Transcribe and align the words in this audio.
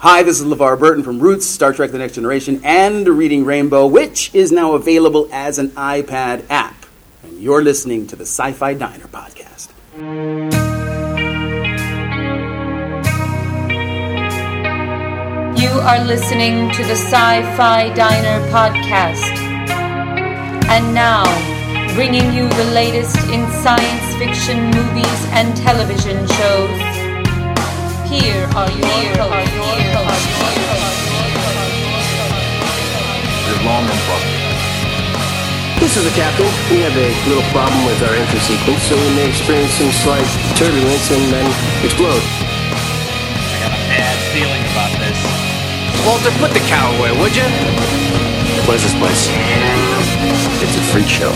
Hi, 0.00 0.22
this 0.22 0.40
is 0.40 0.46
LeVar 0.46 0.78
Burton 0.78 1.02
from 1.02 1.20
Roots, 1.20 1.46
Star 1.46 1.72
Trek 1.72 1.90
The 1.90 1.96
Next 1.96 2.16
Generation, 2.16 2.60
and 2.62 3.08
Reading 3.08 3.46
Rainbow, 3.46 3.86
which 3.86 4.32
is 4.34 4.52
now 4.52 4.74
available 4.74 5.26
as 5.32 5.58
an 5.58 5.70
iPad 5.70 6.44
app. 6.50 6.84
And 7.22 7.40
you're 7.40 7.62
listening 7.62 8.06
to 8.08 8.16
the 8.16 8.26
Sci 8.26 8.52
Fi 8.52 8.74
Diner 8.74 9.06
podcast. 9.06 9.70
You 15.58 15.70
are 15.80 16.04
listening 16.04 16.70
to 16.72 16.84
the 16.84 16.92
Sci 16.92 17.56
Fi 17.56 17.88
Diner 17.94 18.46
podcast. 18.52 19.34
And 20.68 20.94
now, 20.94 21.24
bringing 21.94 22.34
you 22.34 22.46
the 22.50 22.70
latest 22.74 23.16
in 23.28 23.50
science 23.50 24.14
fiction 24.16 24.66
movies 24.66 25.24
and 25.32 25.56
television 25.56 26.26
shows. 26.26 26.85
Here 28.06 28.46
are 28.54 28.70
your 28.70 29.18
hosts. 29.18 29.52
Long 33.66 33.82
and 33.82 34.00
prosperous. 34.06 34.46
This 35.82 35.96
is 35.98 36.04
the 36.06 36.14
captain. 36.14 36.46
We 36.70 36.86
have 36.86 36.94
a 36.94 37.10
little 37.26 37.42
problem 37.50 37.84
with 37.84 37.98
our 38.06 38.14
entry 38.14 38.38
sequence, 38.38 38.78
so 38.86 38.94
we 38.94 39.10
may 39.18 39.28
experience 39.28 39.74
some 39.74 39.90
slight 39.90 40.28
turbulence 40.54 41.10
and 41.10 41.34
then 41.34 41.46
explode. 41.82 42.22
I 42.22 43.58
got 43.66 43.74
a 43.74 43.82
bad 43.90 44.14
feeling 44.30 44.62
about 44.70 44.94
this. 45.02 45.18
Walter, 46.06 46.30
put 46.38 46.54
the 46.54 46.62
cow 46.70 46.94
away, 46.94 47.10
would 47.18 47.34
you? 47.34 47.48
What 48.70 48.78
is 48.78 48.86
this 48.86 48.94
place? 49.02 49.26
It's 50.62 50.76
a 50.78 50.82
freak 50.94 51.10
show. 51.10 51.34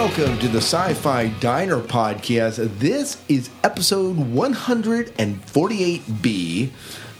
Welcome 0.00 0.38
to 0.38 0.46
the 0.46 0.58
Sci 0.58 0.94
Fi 0.94 1.26
Diner 1.40 1.80
Podcast. 1.80 2.78
This 2.78 3.20
is 3.28 3.50
episode 3.64 4.16
148B, 4.16 6.70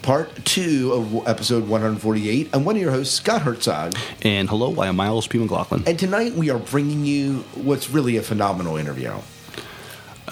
part 0.02 0.44
two 0.44 0.92
of 0.92 1.26
episode 1.28 1.66
148. 1.66 2.50
I'm 2.52 2.64
one 2.64 2.76
of 2.76 2.80
your 2.80 2.92
hosts, 2.92 3.16
Scott 3.16 3.42
Herzog. 3.42 3.94
And 4.22 4.48
hello, 4.48 4.80
I 4.80 4.86
am 4.86 4.94
Miles 4.94 5.26
P. 5.26 5.38
McLaughlin. 5.38 5.82
And 5.88 5.98
tonight 5.98 6.34
we 6.34 6.50
are 6.50 6.60
bringing 6.60 7.04
you 7.04 7.38
what's 7.56 7.90
really 7.90 8.16
a 8.16 8.22
phenomenal 8.22 8.76
interview. 8.76 9.12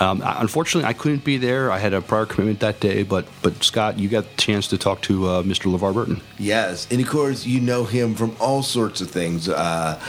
Um, 0.01 0.23
unfortunately, 0.25 0.89
I 0.89 0.93
couldn't 0.93 1.25
be 1.25 1.37
there. 1.39 1.71
I 1.71 1.79
had 1.79 1.95
a 1.95 2.01
prior 2.01 2.27
commitment 2.27 2.61
that 2.61 2.81
day, 2.81 3.03
but 3.03 3.27
but 3.43 3.63
Scott, 3.63 3.99
you 3.99 4.09
got 4.09 4.25
the 4.31 4.37
chance 4.37 4.69
to 4.69 4.79
talk 4.79 5.01
to 5.03 5.27
uh, 5.27 5.43
Mr. 5.43 5.73
LeVar 5.75 5.95
Burton. 5.95 6.21
Yes, 6.39 6.87
and 6.91 7.01
of 7.01 7.09
course 7.09 7.47
you 7.47 7.61
know 7.61 7.85
him 7.85 8.15
from 8.15 8.37
all 8.41 8.63
sorts 8.63 9.01
of 9.01 9.11
things. 9.11 9.49
Uh, 9.49 10.01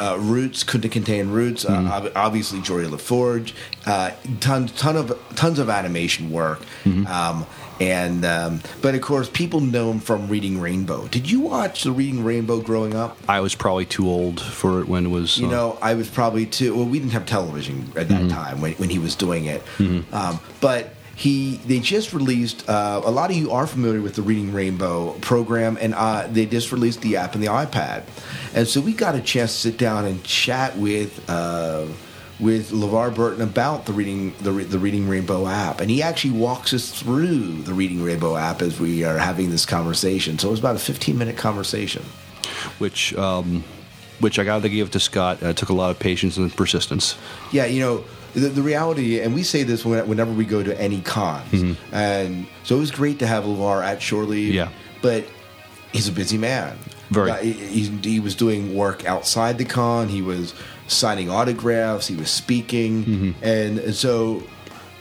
uh, 0.00 0.16
Roots 0.20 0.62
couldn't 0.64 0.90
contain 0.90 1.30
Roots. 1.30 1.64
Uh, 1.64 1.88
ob- 1.92 2.12
obviously, 2.14 2.60
Geordi 2.60 2.90
La 2.90 2.96
Forge. 2.98 3.54
Uh, 3.86 4.10
ton, 4.40 4.66
ton 4.68 4.96
of 4.96 5.18
tons 5.36 5.58
of 5.58 5.70
animation 5.70 6.30
work. 6.30 6.60
Um, 6.84 7.46
and 7.80 8.24
um, 8.26 8.60
but 8.82 8.94
of 8.94 9.00
course, 9.00 9.28
people 9.30 9.60
know 9.60 9.90
him 9.90 10.00
from 10.00 10.28
Reading 10.28 10.60
Rainbow. 10.60 11.08
Did 11.08 11.30
you 11.30 11.40
watch 11.40 11.82
the 11.82 11.92
Reading 11.92 12.22
Rainbow 12.22 12.60
growing 12.60 12.94
up? 12.94 13.16
I 13.26 13.40
was 13.40 13.54
probably 13.54 13.86
too 13.86 14.08
old 14.08 14.40
for 14.40 14.80
it 14.80 14.88
when 14.88 15.06
it 15.06 15.08
was. 15.08 15.38
You 15.38 15.46
uh, 15.46 15.50
know, 15.50 15.78
I 15.80 15.94
was 15.94 16.08
probably 16.08 16.44
too. 16.44 16.76
Well, 16.76 16.84
we 16.84 16.98
didn't 16.98 17.12
have 17.12 17.24
television 17.24 17.90
at 17.96 18.08
that 18.08 18.28
time 18.30 18.60
when, 18.60 18.74
when 18.74 18.90
he 18.90 18.98
was 18.98 19.14
doing 19.14 19.46
it. 19.46 19.62
Um, 20.12 20.40
but 20.60 20.94
he, 21.16 21.56
they 21.66 21.80
just 21.80 22.12
released. 22.12 22.68
Uh, 22.68 23.00
a 23.04 23.10
lot 23.10 23.30
of 23.30 23.36
you 23.36 23.50
are 23.50 23.66
familiar 23.66 24.02
with 24.02 24.14
the 24.14 24.22
Reading 24.22 24.52
Rainbow 24.52 25.12
program, 25.20 25.78
and 25.80 25.94
uh, 25.94 26.26
they 26.26 26.46
just 26.46 26.72
released 26.72 27.00
the 27.00 27.16
app 27.16 27.34
and 27.34 27.42
the 27.42 27.48
iPad. 27.48 28.04
And 28.54 28.68
so 28.68 28.80
we 28.80 28.92
got 28.92 29.14
a 29.14 29.20
chance 29.20 29.52
to 29.52 29.58
sit 29.58 29.78
down 29.78 30.04
and 30.04 30.22
chat 30.22 30.76
with. 30.76 31.28
Uh, 31.28 31.86
with 32.40 32.70
LeVar 32.70 33.14
Burton 33.14 33.42
about 33.42 33.86
the 33.86 33.92
reading 33.92 34.32
the, 34.40 34.50
the 34.50 34.78
Reading 34.78 35.08
Rainbow 35.08 35.46
app, 35.46 35.80
and 35.80 35.90
he 35.90 36.02
actually 36.02 36.32
walks 36.38 36.72
us 36.72 36.90
through 36.90 37.62
the 37.62 37.74
Reading 37.74 38.02
Rainbow 38.02 38.36
app 38.36 38.62
as 38.62 38.80
we 38.80 39.04
are 39.04 39.18
having 39.18 39.50
this 39.50 39.66
conversation. 39.66 40.38
So 40.38 40.48
it 40.48 40.52
was 40.52 40.60
about 40.60 40.76
a 40.76 40.80
fifteen 40.80 41.18
minute 41.18 41.36
conversation. 41.36 42.02
which 42.78 43.14
um, 43.16 43.64
which 44.20 44.38
I 44.38 44.44
got 44.44 44.62
to 44.62 44.68
give 44.68 44.90
to 44.92 45.00
Scott. 45.00 45.42
Uh, 45.42 45.52
took 45.52 45.68
a 45.68 45.74
lot 45.74 45.90
of 45.90 45.98
patience 45.98 46.36
and 46.36 46.54
persistence. 46.54 47.16
Yeah, 47.52 47.64
you 47.66 47.80
know, 47.80 48.04
the, 48.34 48.48
the 48.48 48.62
reality, 48.62 49.20
and 49.20 49.34
we 49.34 49.42
say 49.42 49.62
this 49.62 49.84
whenever 49.84 50.32
we 50.32 50.44
go 50.44 50.62
to 50.62 50.78
any 50.80 51.00
cons, 51.00 51.76
and 51.92 52.46
so 52.64 52.76
it 52.76 52.80
was 52.80 52.90
great 52.90 53.18
to 53.20 53.26
have 53.26 53.44
LeVar 53.44 53.82
at 53.82 54.00
Shore 54.02 54.24
Leave. 54.24 54.54
Yeah. 54.54 54.68
but 55.02 55.24
he's 55.92 56.08
a 56.08 56.12
busy 56.12 56.38
man. 56.38 56.76
Very. 57.10 57.30
Uh, 57.30 57.36
he, 57.38 57.52
he, 57.52 57.86
he 58.02 58.20
was 58.20 58.34
doing 58.36 58.74
work 58.76 59.04
outside 59.04 59.58
the 59.58 59.64
con. 59.64 60.08
He 60.08 60.22
was 60.22 60.54
signing 60.90 61.30
autographs. 61.30 62.06
He 62.08 62.16
was 62.16 62.30
speaking, 62.30 63.34
and, 63.42 63.78
and 63.78 63.94
so. 63.94 64.42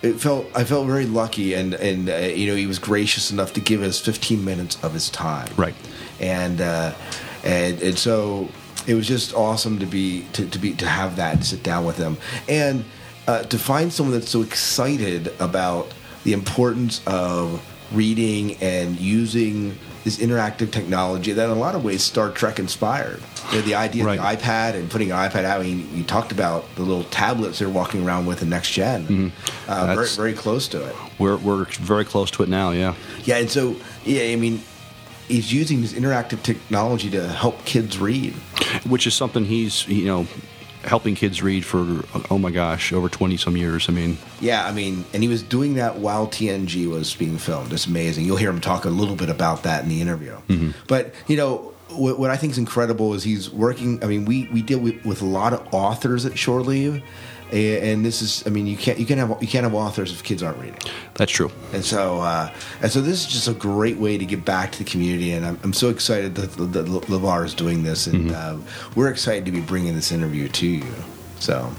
It 0.01 0.13
felt 0.13 0.47
I 0.55 0.63
felt 0.63 0.87
very 0.87 1.05
lucky, 1.05 1.53
and 1.55 1.73
and 1.73 2.09
uh, 2.09 2.15
you 2.15 2.47
know 2.47 2.55
he 2.55 2.65
was 2.67 2.79
gracious 2.79 3.31
enough 3.31 3.51
to 3.55 3.59
give 3.59 3.81
us 3.81 3.99
15 3.99 4.45
minutes 4.45 4.81
of 4.81 4.93
his 4.93 5.09
time, 5.09 5.49
Right. 5.57 5.75
and 6.21 6.61
uh, 6.61 6.93
and 7.43 7.81
and 7.81 7.99
so 7.99 8.47
it 8.87 8.93
was 8.93 9.09
just 9.09 9.33
awesome 9.33 9.77
to 9.79 9.85
be 9.85 10.25
to, 10.31 10.47
to 10.51 10.57
be 10.57 10.73
to 10.75 10.85
have 10.87 11.17
that 11.17 11.39
to 11.39 11.43
sit 11.45 11.63
down 11.63 11.83
with 11.83 11.97
him 11.97 12.15
and 12.47 12.85
uh, 13.27 13.43
to 13.43 13.59
find 13.59 13.91
someone 13.91 14.17
that's 14.17 14.29
so 14.31 14.41
excited 14.41 15.33
about 15.37 15.93
the 16.23 16.31
importance 16.31 17.01
of 17.05 17.61
reading 17.91 18.55
and 18.61 18.97
using 19.01 19.75
this 20.17 20.25
interactive 20.27 20.71
technology 20.71 21.31
that 21.33 21.45
in 21.45 21.51
a 21.51 21.59
lot 21.59 21.75
of 21.75 21.83
ways 21.83 22.03
Star 22.03 22.31
Trek 22.31 22.59
inspired. 22.59 23.21
You 23.51 23.57
know, 23.57 23.61
the 23.61 23.75
idea 23.75 24.05
Right. 24.05 24.19
of 24.19 24.25
the 24.39 24.45
iPad 24.45 24.73
and 24.75 24.89
putting 24.89 25.11
an 25.11 25.17
iPad 25.17 25.43
out. 25.43 25.59
I 25.59 25.63
mean, 25.63 25.89
you 25.93 26.03
talked 26.03 26.31
about 26.31 26.65
the 26.75 26.81
little 26.83 27.03
tablets 27.05 27.59
they're 27.59 27.69
walking 27.69 28.03
around 28.05 28.25
with 28.25 28.41
in 28.41 28.49
next 28.49 28.71
gen. 28.71 29.31
Uh, 29.67 29.93
very, 29.95 30.07
Mm-hmm. 30.07 30.15
Very 30.21 30.33
close 30.33 30.67
to 30.69 30.83
it. 30.87 30.95
We're 31.19 31.37
we're 31.37 31.65
very 31.65 32.05
close 32.05 32.31
to 32.31 32.43
it 32.43 32.49
now. 32.49 32.71
Yeah. 32.71 32.95
Yeah, 33.23 33.37
and 33.37 33.49
so 33.49 33.75
yeah, 34.05 34.23
I 34.33 34.35
mean, 34.35 34.61
he's 35.27 35.51
using 35.53 35.81
this 35.81 35.93
interactive 35.93 36.41
technology 36.43 37.09
to 37.11 37.27
help 37.27 37.63
kids 37.65 37.97
read. 37.99 38.33
which 38.87 39.05
is 39.07 39.13
something 39.13 39.45
he's 39.45 39.87
you 39.87 40.05
know 40.05 40.27
helping 40.83 41.13
kids 41.13 41.41
read 41.43 41.65
for 41.65 42.03
oh 42.31 42.37
my 42.37 42.51
gosh 42.51 42.93
over 42.93 43.09
20 43.09 43.35
some 43.35 43.57
years 43.57 43.89
i 43.89 43.91
mean 43.91 44.17
Yeah, 44.41 44.65
I 44.65 44.71
mean, 44.71 45.03
and 45.13 45.21
he 45.21 45.27
was 45.27 45.43
doing 45.43 45.75
that 45.75 45.97
while 45.97 46.25
TNG 46.27 46.89
was 46.89 47.13
being 47.13 47.37
filmed. 47.37 47.73
It's 47.73 47.85
amazing. 47.85 48.23
You'll 48.25 48.37
hear 48.37 48.49
him 48.49 48.61
talk 48.61 48.85
a 48.85 48.89
little 48.89 49.15
bit 49.15 49.29
about 49.29 49.63
that 49.63 49.83
in 49.83 49.89
the 49.89 49.99
interview. 49.99 50.37
Mm-hmm. 50.47 50.71
But 50.87 51.13
you 51.27 51.35
know, 51.35 51.73
what, 51.89 52.17
what 52.17 52.29
I 52.29 52.37
think 52.37 52.51
is 52.51 52.57
incredible 52.57 53.13
is 53.13 53.23
he's 53.23 53.49
working. 53.49 54.01
I 54.03 54.07
mean, 54.07 54.23
we 54.23 54.47
we 54.53 54.61
deal 54.61 54.79
with, 54.79 55.03
with 55.05 55.21
a 55.21 55.25
lot 55.25 55.51
of 55.53 55.67
authors 55.73 56.25
at 56.25 56.37
Shore 56.37 56.61
Leave, 56.61 57.03
and 57.51 58.05
this 58.05 58.21
is. 58.21 58.45
I 58.45 58.49
mean, 58.49 58.67
you 58.67 58.77
can't 58.77 58.99
you 58.99 59.05
can't 59.05 59.19
have 59.19 59.41
you 59.41 59.47
can't 59.47 59.63
have 59.63 59.73
authors 59.73 60.11
if 60.11 60.23
kids 60.23 60.43
aren't 60.43 60.57
reading. 60.57 60.79
that's 61.15 61.31
true 61.31 61.51
And 61.73 61.83
so, 61.83 62.19
uh, 62.21 62.51
and 62.81 62.91
so 62.91 63.01
this 63.01 63.21
is 63.21 63.27
just 63.27 63.47
a 63.47 63.53
great 63.53 63.97
way 63.97 64.17
to 64.17 64.25
get 64.25 64.45
back 64.45 64.71
to 64.73 64.77
the 64.79 64.89
community, 64.89 65.31
and 65.33 65.45
I'm, 65.45 65.59
I'm 65.63 65.73
so 65.73 65.89
excited 65.89 66.35
that, 66.35 66.51
that 66.73 66.85
LeVar 66.85 67.45
is 67.45 67.53
doing 67.53 67.83
this, 67.83 68.07
and 68.07 68.31
uh, 68.31 68.57
we're 68.95 69.09
excited 69.09 69.45
to 69.45 69.51
be 69.51 69.61
bringing 69.61 69.95
this 69.95 70.11
interview 70.11 70.47
to 70.49 70.67
you. 70.67 70.93
So, 71.39 71.71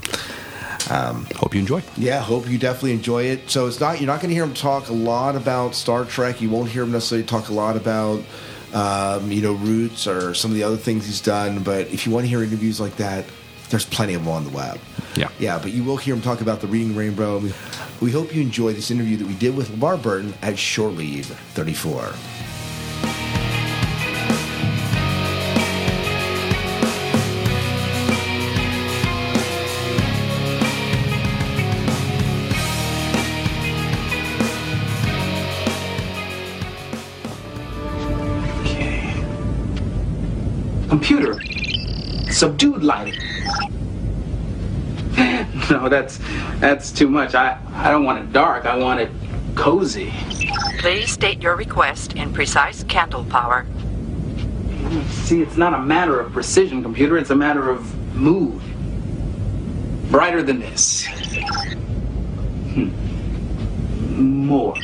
hope 1.35 1.53
you 1.53 1.61
enjoy 1.61 1.83
yeah, 1.97 2.19
hope 2.19 2.49
you 2.49 2.57
definitely 2.57 2.93
enjoy 2.93 3.23
it. 3.23 3.49
So 3.49 3.67
it's 3.67 3.79
not 3.79 3.99
you're 3.99 4.07
not 4.07 4.19
going 4.21 4.29
to 4.29 4.35
hear 4.35 4.43
him 4.43 4.53
talk 4.53 4.89
a 4.89 4.93
lot 4.93 5.35
about 5.35 5.75
Star 5.75 6.05
Trek. 6.05 6.41
You 6.41 6.49
won't 6.49 6.69
hear 6.69 6.83
him 6.83 6.91
necessarily 6.91 7.25
talk 7.25 7.49
a 7.49 7.53
lot 7.53 7.75
about 7.75 8.23
um, 8.73 9.31
you 9.31 9.41
know 9.41 9.53
roots 9.53 10.07
or 10.07 10.33
some 10.33 10.51
of 10.51 10.55
the 10.55 10.63
other 10.63 10.77
things 10.77 11.05
he's 11.05 11.21
done. 11.21 11.63
But 11.63 11.87
if 11.87 12.05
you 12.05 12.11
want 12.11 12.25
to 12.25 12.29
hear 12.29 12.43
interviews 12.43 12.79
like 12.79 12.95
that, 12.97 13.25
there's 13.71 13.85
plenty 13.85 14.13
of 14.13 14.25
them 14.25 14.33
on 14.33 14.43
the 14.43 14.51
web. 14.51 14.79
Yeah. 15.15 15.29
yeah. 15.39 15.57
But 15.57 15.71
you 15.71 15.83
will 15.83 15.97
hear 15.97 16.13
him 16.13 16.21
talk 16.21 16.41
about 16.41 16.61
the 16.61 16.67
Reading 16.67 16.95
Rainbow. 16.95 17.39
We, 17.39 17.53
we 18.01 18.11
hope 18.11 18.35
you 18.35 18.41
enjoy 18.41 18.73
this 18.73 18.91
interview 18.91 19.17
that 19.17 19.27
we 19.27 19.33
did 19.35 19.55
with 19.55 19.69
LeVar 19.69 20.01
Burton 20.03 20.33
at 20.41 20.59
Shore 20.59 20.89
Leave 20.89 21.25
34. 21.25 22.13
Computer. 40.89 41.39
Subdued 42.31 42.83
lighting. 42.83 43.30
No, 45.81 45.87
that's 45.87 46.19
that's 46.59 46.91
too 46.91 47.07
much. 47.07 47.33
I, 47.33 47.57
I 47.73 47.91
don't 47.91 48.03
want 48.03 48.19
it 48.19 48.33
dark. 48.33 48.65
I 48.65 48.75
want 48.75 48.99
it 48.99 49.09
cozy. 49.55 50.11
Please 50.79 51.11
state 51.11 51.41
your 51.41 51.55
request 51.55 52.17
in 52.17 52.33
precise 52.33 52.83
candle 52.83 53.23
power. 53.23 53.65
See, 55.23 55.41
it's 55.41 55.55
not 55.55 55.73
a 55.73 55.79
matter 55.79 56.19
of 56.19 56.33
precision, 56.33 56.83
computer. 56.83 57.17
It's 57.17 57.29
a 57.29 57.35
matter 57.35 57.69
of 57.69 57.95
mood. 58.13 58.61
Brighter 60.11 60.43
than 60.43 60.59
this. 60.59 61.05
Hmm. 62.73 62.89
More. 64.45 64.75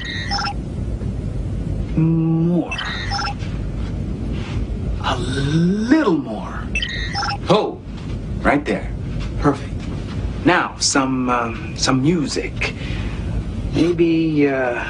More. 1.98 2.72
A 5.04 5.18
little 5.18 6.18
more. 6.18 6.64
Oh, 7.50 7.82
right 8.42 8.64
there. 8.64 8.90
Perfect. 9.42 9.77
Now, 10.48 10.78
some 10.80 11.30
um, 11.30 11.76
some 11.76 12.02
music. 12.02 12.74
Maybe 13.74 14.48
uh, 14.48 14.82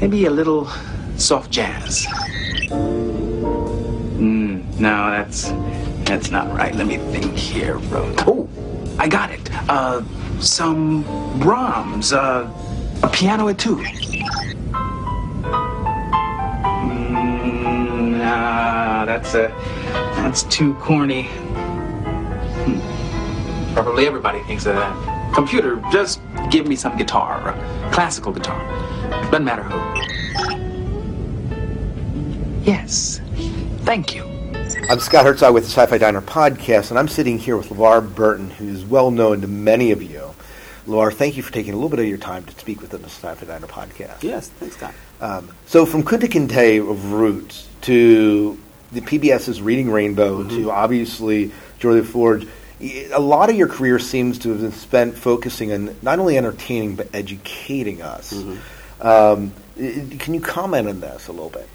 maybe 0.00 0.26
a 0.26 0.30
little 0.30 0.68
soft 1.16 1.50
jazz. 1.50 2.06
Mm, 4.20 4.78
no, 4.78 5.10
that's 5.10 5.50
that's 6.04 6.30
not 6.30 6.46
right. 6.54 6.72
Let 6.72 6.86
me 6.86 6.98
think 7.10 7.36
here. 7.36 7.80
Oh, 8.24 8.48
I 9.00 9.08
got 9.08 9.32
it. 9.32 9.50
Uh, 9.68 10.04
some 10.38 11.02
Brahms. 11.40 12.12
Uh, 12.12 12.48
a 13.02 13.08
piano 13.08 13.48
etude. 13.48 13.84
Mm, 16.86 18.18
nah, 18.18 19.04
that's 19.06 19.34
a 19.34 19.48
that's 20.14 20.44
too 20.44 20.74
corny. 20.74 21.22
Hmm. 22.62 22.99
Probably 23.74 24.06
everybody 24.06 24.40
thinks 24.44 24.66
of 24.66 24.74
that. 24.76 25.32
Computer, 25.34 25.82
just 25.92 26.20
give 26.50 26.66
me 26.66 26.74
some 26.76 26.96
guitar, 26.96 27.50
a 27.50 27.90
classical 27.92 28.32
guitar. 28.32 28.58
Doesn't 29.30 29.44
matter 29.44 29.62
who. 29.62 29.80
Yes. 32.62 33.20
Thank 33.84 34.14
you. 34.14 34.24
I'm 34.88 34.98
Scott 35.00 35.24
Herzog 35.24 35.54
with 35.54 35.64
the 35.64 35.70
Sci-Fi 35.70 35.98
Diner 35.98 36.20
podcast, 36.20 36.90
and 36.90 36.98
I'm 36.98 37.08
sitting 37.08 37.38
here 37.38 37.56
with 37.56 37.68
LeVar 37.68 38.14
Burton, 38.14 38.50
who's 38.50 38.84
well 38.84 39.10
known 39.10 39.40
to 39.42 39.46
many 39.46 39.92
of 39.92 40.02
you. 40.02 40.34
LeVar, 40.86 41.12
thank 41.14 41.36
you 41.36 41.42
for 41.42 41.52
taking 41.52 41.72
a 41.72 41.76
little 41.76 41.88
bit 41.90 42.00
of 42.00 42.06
your 42.06 42.18
time 42.18 42.44
to 42.44 42.58
speak 42.58 42.80
with 42.80 42.90
us 42.92 42.96
on 42.98 43.02
the 43.02 43.08
Sci-Fi 43.08 43.46
Diner 43.46 43.66
podcast. 43.68 44.22
Yes, 44.22 44.48
thanks, 44.48 44.76
Scott. 44.76 44.94
Um, 45.20 45.48
so 45.66 45.86
from 45.86 46.02
Kunta 46.02 46.28
Kinte 46.28 46.80
of 46.90 47.12
Roots 47.12 47.68
to 47.82 48.58
the 48.90 49.00
PBS's 49.00 49.62
Reading 49.62 49.90
Rainbow 49.90 50.42
to 50.48 50.70
obviously 50.72 51.52
Geordi 51.78 52.00
La 52.00 52.06
Forge, 52.06 52.44
y- 52.44 52.50
a 52.80 53.18
lot 53.20 53.50
of 53.50 53.56
your 53.56 53.68
career 53.68 53.98
seems 53.98 54.38
to 54.40 54.50
have 54.50 54.60
been 54.60 54.72
spent 54.72 55.16
focusing 55.16 55.72
on 55.72 55.96
not 56.02 56.18
only 56.18 56.38
entertaining 56.38 56.96
but 56.96 57.08
educating 57.14 58.00
us. 58.02 58.32
Um, 59.00 59.52
can 59.76 60.34
you 60.34 60.40
comment 60.40 60.88
on 60.88 61.00
this 61.00 61.28
a 61.28 61.32
little 61.32 61.50
bit? 61.50 61.68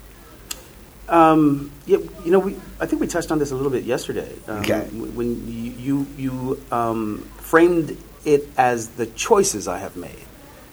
Um, 1.07 1.72
yeah, 1.86 1.98
you 2.24 2.31
know, 2.31 2.40
we, 2.40 2.56
I 2.80 2.88
think 2.88 3.00
we 3.00 3.07
touched 3.07 3.31
on 3.31 3.38
this 3.38 3.52
a 3.52 3.56
little 3.56 3.72
bit 3.72 3.84
yesterday. 3.84 4.31
Um, 4.48 4.60
Okay. 4.60 4.81
When 4.92 5.48
you 5.48 5.72
you, 5.78 6.07
you 6.18 6.62
um, 6.72 7.30
framed 7.38 7.96
it 8.25 8.50
as 8.58 8.90
the 8.90 9.06
choices 9.06 9.68
I 9.68 9.78
have 9.78 9.96
made, 9.96 10.16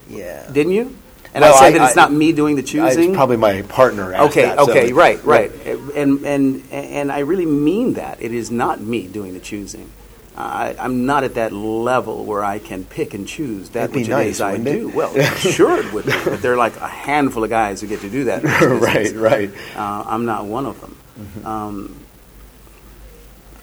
Yeah. 0.09 0.49
didn't 0.51 0.73
you? 0.73 0.97
And 1.35 1.43
Well, 1.43 1.55
I 1.55 1.59
said 1.59 1.75
I- 1.75 1.79
that 1.79 1.89
it's 1.91 1.97
I- 1.99 2.01
not 2.01 2.13
me 2.13 2.33
doing 2.33 2.57
the 2.57 2.63
choosing. 2.63 3.11
It's 3.11 3.17
probably 3.17 3.37
my 3.37 3.61
partner. 3.63 4.15
okay, 4.25 4.43
that, 4.43 4.59
so- 4.59 4.71
okay, 4.71 4.93
right, 4.95 5.23
right, 5.25 5.51
and 5.95 6.25
and 6.25 6.63
and 6.73 7.13
I 7.13 7.19
really 7.21 7.47
mean 7.47 7.95
that. 7.95 8.23
It 8.23 8.33
is 8.33 8.51
not 8.51 8.81
me 8.81 9.07
doing 9.07 9.35
the 9.35 9.41
choosing. 9.41 9.91
I, 10.37 10.75
I'm 10.79 11.05
not 11.05 11.25
at 11.25 11.35
that 11.35 11.53
level 11.53 12.25
where 12.25 12.43
I 12.43 12.59
can 12.59 12.85
pick 12.85 13.13
and 13.13 13.29
choose 13.29 13.69
that 13.71 13.91
That'd 13.91 13.95
be 13.95 14.01
which 14.01 14.09
nice, 14.09 14.27
is 14.37 14.41
I 14.41 14.53
wouldn't 14.53 14.69
it? 14.69 14.73
do. 14.73 14.89
Well, 14.89 15.15
sure 15.37 15.79
it 15.87 15.93
would. 15.93 16.07
Be, 16.07 16.13
but 16.25 16.41
there 16.41 16.55
are 16.55 16.57
like 16.57 16.77
a 16.77 16.89
handful 16.89 17.45
of 17.45 17.51
guys 17.51 17.81
who 17.81 17.87
get 17.87 18.01
to 18.01 18.09
do 18.11 18.25
that. 18.25 18.43
right, 18.83 19.15
right. 19.15 19.51
Uh, 19.77 20.05
I'm 20.07 20.25
not 20.25 20.47
one 20.47 20.65
of 20.67 20.81
them. 20.81 21.47
Um, 21.47 22.05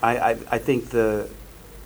I, 0.01 0.18
I, 0.18 0.30
I 0.51 0.57
think 0.60 0.89
the 0.89 1.30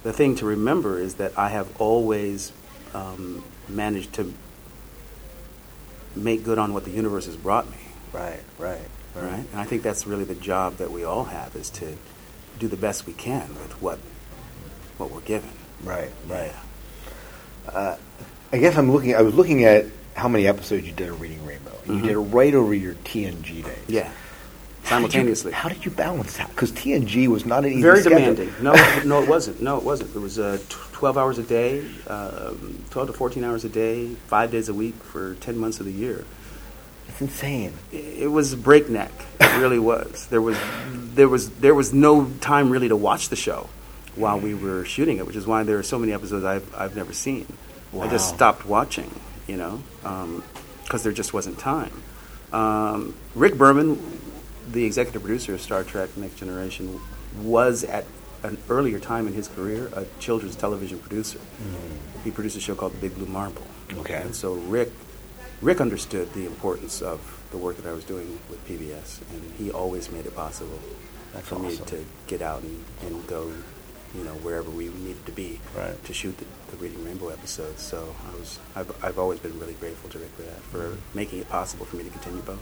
the 0.03 0.11
thing 0.11 0.35
to 0.35 0.45
remember 0.45 0.99
is 0.99 1.15
that 1.15 1.37
I 1.39 1.47
have 1.49 1.79
always 1.81 2.51
um, 2.93 3.41
managed 3.69 4.13
to 4.13 4.33
make 6.15 6.43
good 6.43 6.59
on 6.59 6.73
what 6.73 6.83
the 6.83 6.91
universe 6.91 7.25
has 7.25 7.37
brought 7.37 7.69
me. 7.71 7.77
Right, 8.11 8.41
right, 8.59 8.81
Right. 9.15 9.45
And 9.51 9.59
I 9.59 9.63
think 9.63 9.81
that's 9.83 10.05
really 10.05 10.23
the 10.25 10.35
job 10.35 10.77
that 10.77 10.91
we 10.91 11.03
all 11.03 11.23
have 11.25 11.55
is 11.55 11.69
to 11.71 11.95
do 12.59 12.67
the 12.67 12.75
best 12.77 13.05
we 13.07 13.13
can 13.13 13.47
with 13.49 13.81
what 13.81 13.99
what 14.97 15.11
we're 15.11 15.21
given. 15.21 15.49
Right, 15.83 16.11
right. 16.27 16.53
Uh, 17.67 17.95
I 18.51 18.57
guess 18.57 18.77
I'm 18.77 18.91
looking. 18.91 19.15
I 19.15 19.21
was 19.21 19.33
looking 19.33 19.65
at 19.65 19.85
how 20.15 20.27
many 20.27 20.47
episodes 20.47 20.85
you 20.85 20.91
did 20.93 21.09
of 21.09 21.19
Reading 21.21 21.43
Rainbow. 21.45 21.71
and 21.85 21.95
You 21.95 22.01
did 22.01 22.11
it 22.11 22.19
right 22.19 22.53
over 22.53 22.73
your 22.73 22.93
TNG 22.95 23.63
days. 23.63 23.77
Yeah. 23.87 24.03
How 24.03 24.09
did 24.09 25.05
you- 25.05 25.09
Simultaneously. 25.09 25.51
How 25.53 25.69
did 25.69 25.85
you, 25.85 25.91
balance 25.91 26.37
that? 26.37 26.49
Because 26.49 26.71
TNG 26.73 27.27
was 27.27 27.45
not 27.45 27.63
an 27.65 27.71
easy 27.71 27.81
Very 27.81 28.01
schedule. 28.01 28.19
demanding. 28.19 28.53
No, 28.61 28.73
no, 29.05 29.23
it 29.23 29.29
wasn't. 29.29 29.61
No, 29.61 29.77
it 29.77 29.83
wasn't. 29.83 30.13
It 30.15 30.19
was 30.19 30.37
uh, 30.37 30.59
tw- 30.69 30.93
12 30.93 31.17
hours 31.17 31.37
a 31.37 31.43
day, 31.43 31.79
um, 32.07 32.83
12 32.91 33.07
to 33.07 33.13
14 33.13 33.43
hours 33.45 33.63
a 33.65 33.69
day, 33.69 34.07
five 34.27 34.51
days 34.51 34.67
a 34.69 34.73
week 34.73 34.95
for 34.95 35.35
10 35.35 35.57
months 35.57 35.79
of 35.79 35.85
the 35.85 35.91
year. 35.91 36.25
It's 37.07 37.21
insane. 37.21 37.73
It 37.91 38.29
was 38.31 38.55
breakneck. 38.55 39.11
It 39.39 39.57
really 39.59 39.79
was. 39.79 40.27
There 40.27 40.41
was, 40.41 40.57
there 41.15 41.29
was, 41.29 41.49
there 41.51 41.73
was 41.75 41.93
no 41.93 42.25
time 42.41 42.69
really 42.69 42.89
to 42.89 42.95
watch 42.95 43.29
the 43.29 43.35
show 43.35 43.69
while 44.15 44.39
we 44.39 44.53
were 44.53 44.85
shooting 44.85 45.17
it, 45.17 45.25
which 45.25 45.35
is 45.35 45.47
why 45.47 45.63
there 45.63 45.77
are 45.77 45.83
so 45.83 45.97
many 45.97 46.13
episodes 46.13 46.45
I've, 46.45 46.73
I've 46.75 46.95
never 46.95 47.13
seen. 47.13 47.45
I 47.99 48.07
just 48.07 48.29
stopped 48.29 48.65
watching, 48.65 49.11
you 49.47 49.57
know, 49.57 49.83
because 50.83 51.03
there 51.03 51.11
just 51.11 51.33
wasn't 51.33 51.59
time. 51.59 51.91
Um, 52.51 53.15
Rick 53.35 53.57
Berman, 53.57 53.99
the 54.71 54.85
executive 54.85 55.21
producer 55.21 55.53
of 55.53 55.61
Star 55.61 55.83
Trek 55.83 56.15
Next 56.17 56.35
Generation, 56.37 56.99
was 57.41 57.83
at 57.83 58.05
an 58.43 58.57
earlier 58.69 58.99
time 58.99 59.27
in 59.27 59.33
his 59.33 59.47
career 59.47 59.89
a 59.93 60.05
children's 60.19 60.55
television 60.55 60.99
producer. 60.99 61.39
He 62.23 62.31
produced 62.31 62.57
a 62.57 62.59
show 62.59 62.75
called 62.75 62.99
Big 63.01 63.15
Blue 63.15 63.25
Marble. 63.25 63.65
Okay. 63.97 64.21
And 64.21 64.35
so 64.35 64.53
Rick, 64.53 64.91
Rick 65.61 65.81
understood 65.81 66.33
the 66.33 66.45
importance 66.45 67.01
of 67.01 67.43
the 67.51 67.57
work 67.57 67.77
that 67.77 67.87
I 67.87 67.93
was 67.93 68.03
doing 68.03 68.39
with 68.49 68.65
PBS, 68.67 69.21
and 69.31 69.53
he 69.57 69.71
always 69.71 70.11
made 70.11 70.25
it 70.25 70.35
possible 70.35 70.79
That's 71.33 71.47
for 71.47 71.59
me 71.59 71.77
to 71.77 72.05
get 72.27 72.41
out 72.41 72.63
and, 72.63 72.83
and 73.01 73.27
go, 73.27 73.51
you 74.15 74.23
know, 74.23 74.31
wherever 74.43 74.69
we 74.69 74.89
needed 74.89 75.25
to 75.25 75.31
be 75.31 75.59
Right. 75.75 76.01
to 76.05 76.13
shoot 76.13 76.37
the, 76.37 76.45
the 76.71 76.77
Reading 76.77 77.03
Rainbow 77.03 77.29
episodes. 77.29 77.81
So 77.81 78.15
I 78.31 78.39
was, 78.39 78.59
I've, 78.75 79.03
I've 79.03 79.17
always 79.19 79.39
been 79.39 79.57
really 79.59 79.73
grateful 79.73 80.09
to 80.11 80.19
Rick 80.19 80.29
for 80.35 80.43
that, 80.43 80.61
for 80.63 80.97
making 81.13 81.39
it 81.39 81.49
possible 81.49 81.85
for 81.85 81.95
me 81.95 82.03
to 82.03 82.09
continue 82.09 82.41
both. 82.41 82.59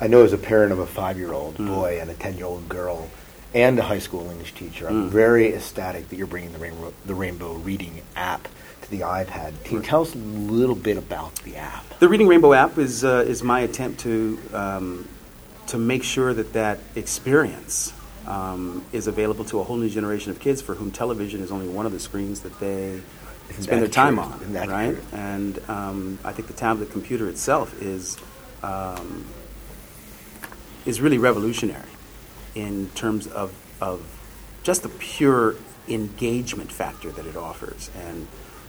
I 0.00 0.06
know 0.06 0.22
as 0.24 0.32
a 0.32 0.38
parent 0.38 0.72
of 0.72 0.78
a 0.78 0.86
five-year-old 0.86 1.56
Mm. 1.58 1.66
boy 1.66 1.98
and 2.00 2.10
a 2.10 2.14
ten-year-old 2.14 2.68
girl, 2.68 3.08
and 3.54 3.78
a 3.78 3.82
high 3.82 3.98
school 3.98 4.30
English 4.30 4.54
teacher, 4.54 4.88
I'm 4.88 5.08
Mm. 5.08 5.10
very 5.10 5.54
ecstatic 5.54 6.08
that 6.10 6.16
you're 6.16 6.26
bringing 6.26 6.52
the 6.52 6.58
Rainbow, 6.58 6.92
the 7.06 7.14
Rainbow 7.14 7.54
Reading 7.54 8.02
app 8.14 8.46
to 8.82 8.90
the 8.90 9.00
iPad. 9.00 9.52
Can 9.64 9.78
you 9.78 9.82
tell 9.82 10.02
us 10.02 10.14
a 10.14 10.18
little 10.18 10.74
bit 10.76 10.96
about 10.96 11.34
the 11.44 11.56
app? 11.56 11.98
The 11.98 12.08
Reading 12.08 12.28
Rainbow 12.28 12.52
app 12.52 12.78
is 12.78 13.04
uh, 13.04 13.24
is 13.26 13.42
my 13.42 13.60
attempt 13.60 14.00
to 14.00 14.38
um, 14.52 15.08
to 15.68 15.78
make 15.78 16.04
sure 16.04 16.32
that 16.32 16.52
that 16.52 16.78
experience 16.94 17.92
um, 18.28 18.84
is 18.92 19.06
available 19.06 19.44
to 19.46 19.58
a 19.58 19.64
whole 19.64 19.78
new 19.78 19.88
generation 19.88 20.30
of 20.30 20.38
kids 20.38 20.60
for 20.60 20.74
whom 20.74 20.90
television 20.90 21.40
is 21.40 21.50
only 21.50 21.66
one 21.66 21.86
of 21.86 21.92
the 21.92 21.98
screens 21.98 22.40
that 22.40 22.60
they 22.60 23.00
Isn't 23.48 23.62
spend 23.62 23.80
their 23.82 23.88
time 23.88 24.16
true? 24.16 24.24
on. 24.24 24.52
Right? 24.68 24.96
And 25.12 25.58
um, 25.68 26.18
I 26.22 26.32
think 26.32 26.46
the 26.46 26.54
tablet 26.54 26.90
computer 26.90 27.28
itself 27.28 27.80
is 27.82 28.18
um, 28.62 29.24
is 30.84 31.00
really 31.00 31.18
revolutionary 31.18 31.88
in 32.54 32.90
terms 32.90 33.26
of 33.26 33.52
of 33.80 34.02
just 34.62 34.82
the 34.82 34.90
pure 34.90 35.54
engagement 35.88 36.70
factor 36.70 37.10
that 37.10 37.24
it 37.24 37.36
offers. 37.36 37.90
And 37.96 38.26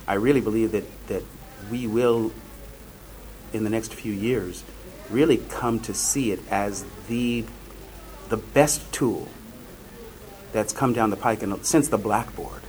I 0.07 0.13
really 0.13 0.41
believe 0.41 0.71
that 0.71 1.07
that 1.07 1.23
we 1.69 1.85
will 1.85 2.31
in 3.51 3.65
the 3.65 3.69
next 3.69 3.93
few 3.93 4.13
years 4.13 4.63
really 5.09 5.37
come 5.37 5.81
to 5.81 5.93
see 5.93 6.31
it 6.31 6.39
as 6.49 6.85
the 7.09 7.43
the 8.29 8.37
best 8.37 8.89
tool 8.93 9.27
that's 10.51 10.73
come 10.73 10.93
down 10.93 11.09
the 11.09 11.17
pike 11.17 11.43
and 11.43 11.65
since 11.65 11.87
the 11.87 11.97
blackboard 11.97 12.61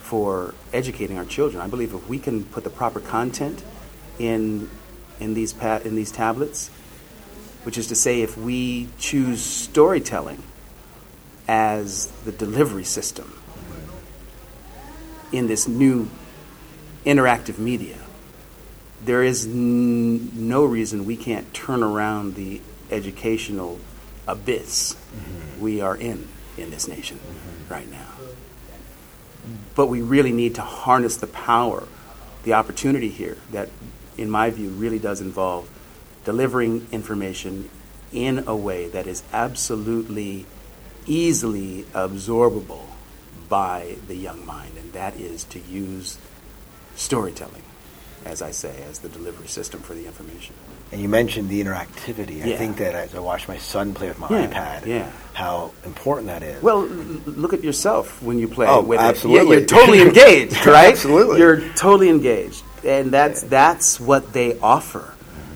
for 0.00 0.54
educating 0.72 1.18
our 1.18 1.24
children. 1.24 1.62
I 1.62 1.66
believe 1.66 1.94
if 1.94 2.08
we 2.08 2.18
can 2.18 2.44
put 2.44 2.64
the 2.64 2.70
proper 2.70 3.00
content 3.00 3.62
in 4.18 4.70
in 5.20 5.34
these 5.34 5.52
pa- 5.52 5.80
in 5.84 5.96
these 5.96 6.10
tablets, 6.10 6.68
which 7.64 7.76
is 7.76 7.88
to 7.88 7.94
say, 7.94 8.22
if 8.22 8.36
we 8.36 8.88
choose 8.98 9.42
storytelling 9.42 10.42
as 11.46 12.06
the 12.24 12.32
delivery 12.32 12.84
system 12.84 13.38
in 15.32 15.46
this 15.46 15.68
new 15.68 16.08
interactive 17.04 17.58
media, 17.58 17.98
there 19.04 19.22
is 19.22 19.46
n- 19.46 20.30
no 20.34 20.64
reason 20.64 21.04
we 21.04 21.16
can't 21.16 21.52
turn 21.52 21.82
around 21.82 22.34
the 22.34 22.60
educational 22.90 23.78
abyss 24.26 24.94
mm-hmm. 24.94 25.60
we 25.60 25.80
are 25.80 25.96
in 25.96 26.26
in 26.60 26.70
this 26.70 26.88
nation 26.88 27.18
right 27.68 27.90
now. 27.90 28.12
But 29.74 29.86
we 29.86 30.02
really 30.02 30.32
need 30.32 30.54
to 30.56 30.62
harness 30.62 31.16
the 31.16 31.26
power, 31.26 31.86
the 32.42 32.52
opportunity 32.54 33.08
here 33.08 33.38
that, 33.52 33.68
in 34.16 34.30
my 34.30 34.50
view, 34.50 34.70
really 34.70 34.98
does 34.98 35.20
involve 35.20 35.68
delivering 36.24 36.86
information 36.92 37.70
in 38.12 38.44
a 38.46 38.56
way 38.56 38.88
that 38.88 39.06
is 39.06 39.22
absolutely 39.32 40.46
easily 41.06 41.84
absorbable 41.94 42.86
by 43.48 43.96
the 44.06 44.14
young 44.14 44.44
mind, 44.44 44.76
and 44.76 44.92
that 44.92 45.16
is 45.16 45.44
to 45.44 45.58
use 45.60 46.18
storytelling, 46.96 47.62
as 48.28 48.42
I 48.42 48.50
say, 48.50 48.82
as 48.88 48.98
the 48.98 49.08
delivery 49.08 49.48
system 49.48 49.80
for 49.80 49.94
the 49.94 50.06
information. 50.06 50.54
And 50.92 51.00
you 51.00 51.08
mentioned 51.08 51.48
the 51.48 51.62
interactivity. 51.64 52.42
I 52.44 52.56
think 52.56 52.76
that 52.76 52.94
as 52.94 53.14
I 53.14 53.20
watch 53.20 53.48
my 53.48 53.56
son 53.58 53.94
play 53.94 54.08
with 54.08 54.18
my 54.18 54.28
Yeah, 54.30 54.46
iPad, 54.46 54.86
yeah. 54.86 55.10
how 55.32 55.72
important 55.84 56.26
that 56.28 56.42
is. 56.42 56.62
Well, 56.62 56.82
look 56.84 57.52
at 57.52 57.64
yourself 57.64 58.22
when 58.22 58.38
you 58.38 58.46
play 58.48 58.66
Oh, 58.68 58.82
with 58.82 59.00
it. 59.00 59.02
absolutely. 59.02 59.48
Yeah, 59.48 59.58
you're 59.60 59.66
totally 59.66 60.02
engaged, 60.08 60.66
right? 60.66 60.92
Absolutely. 60.92 61.38
You're 61.40 61.60
totally 61.74 62.08
engaged. 62.10 62.62
And 62.84 63.10
that's 63.10 63.42
that's 63.42 63.98
what 63.98 64.32
they 64.32 64.58
offer, 64.60 65.12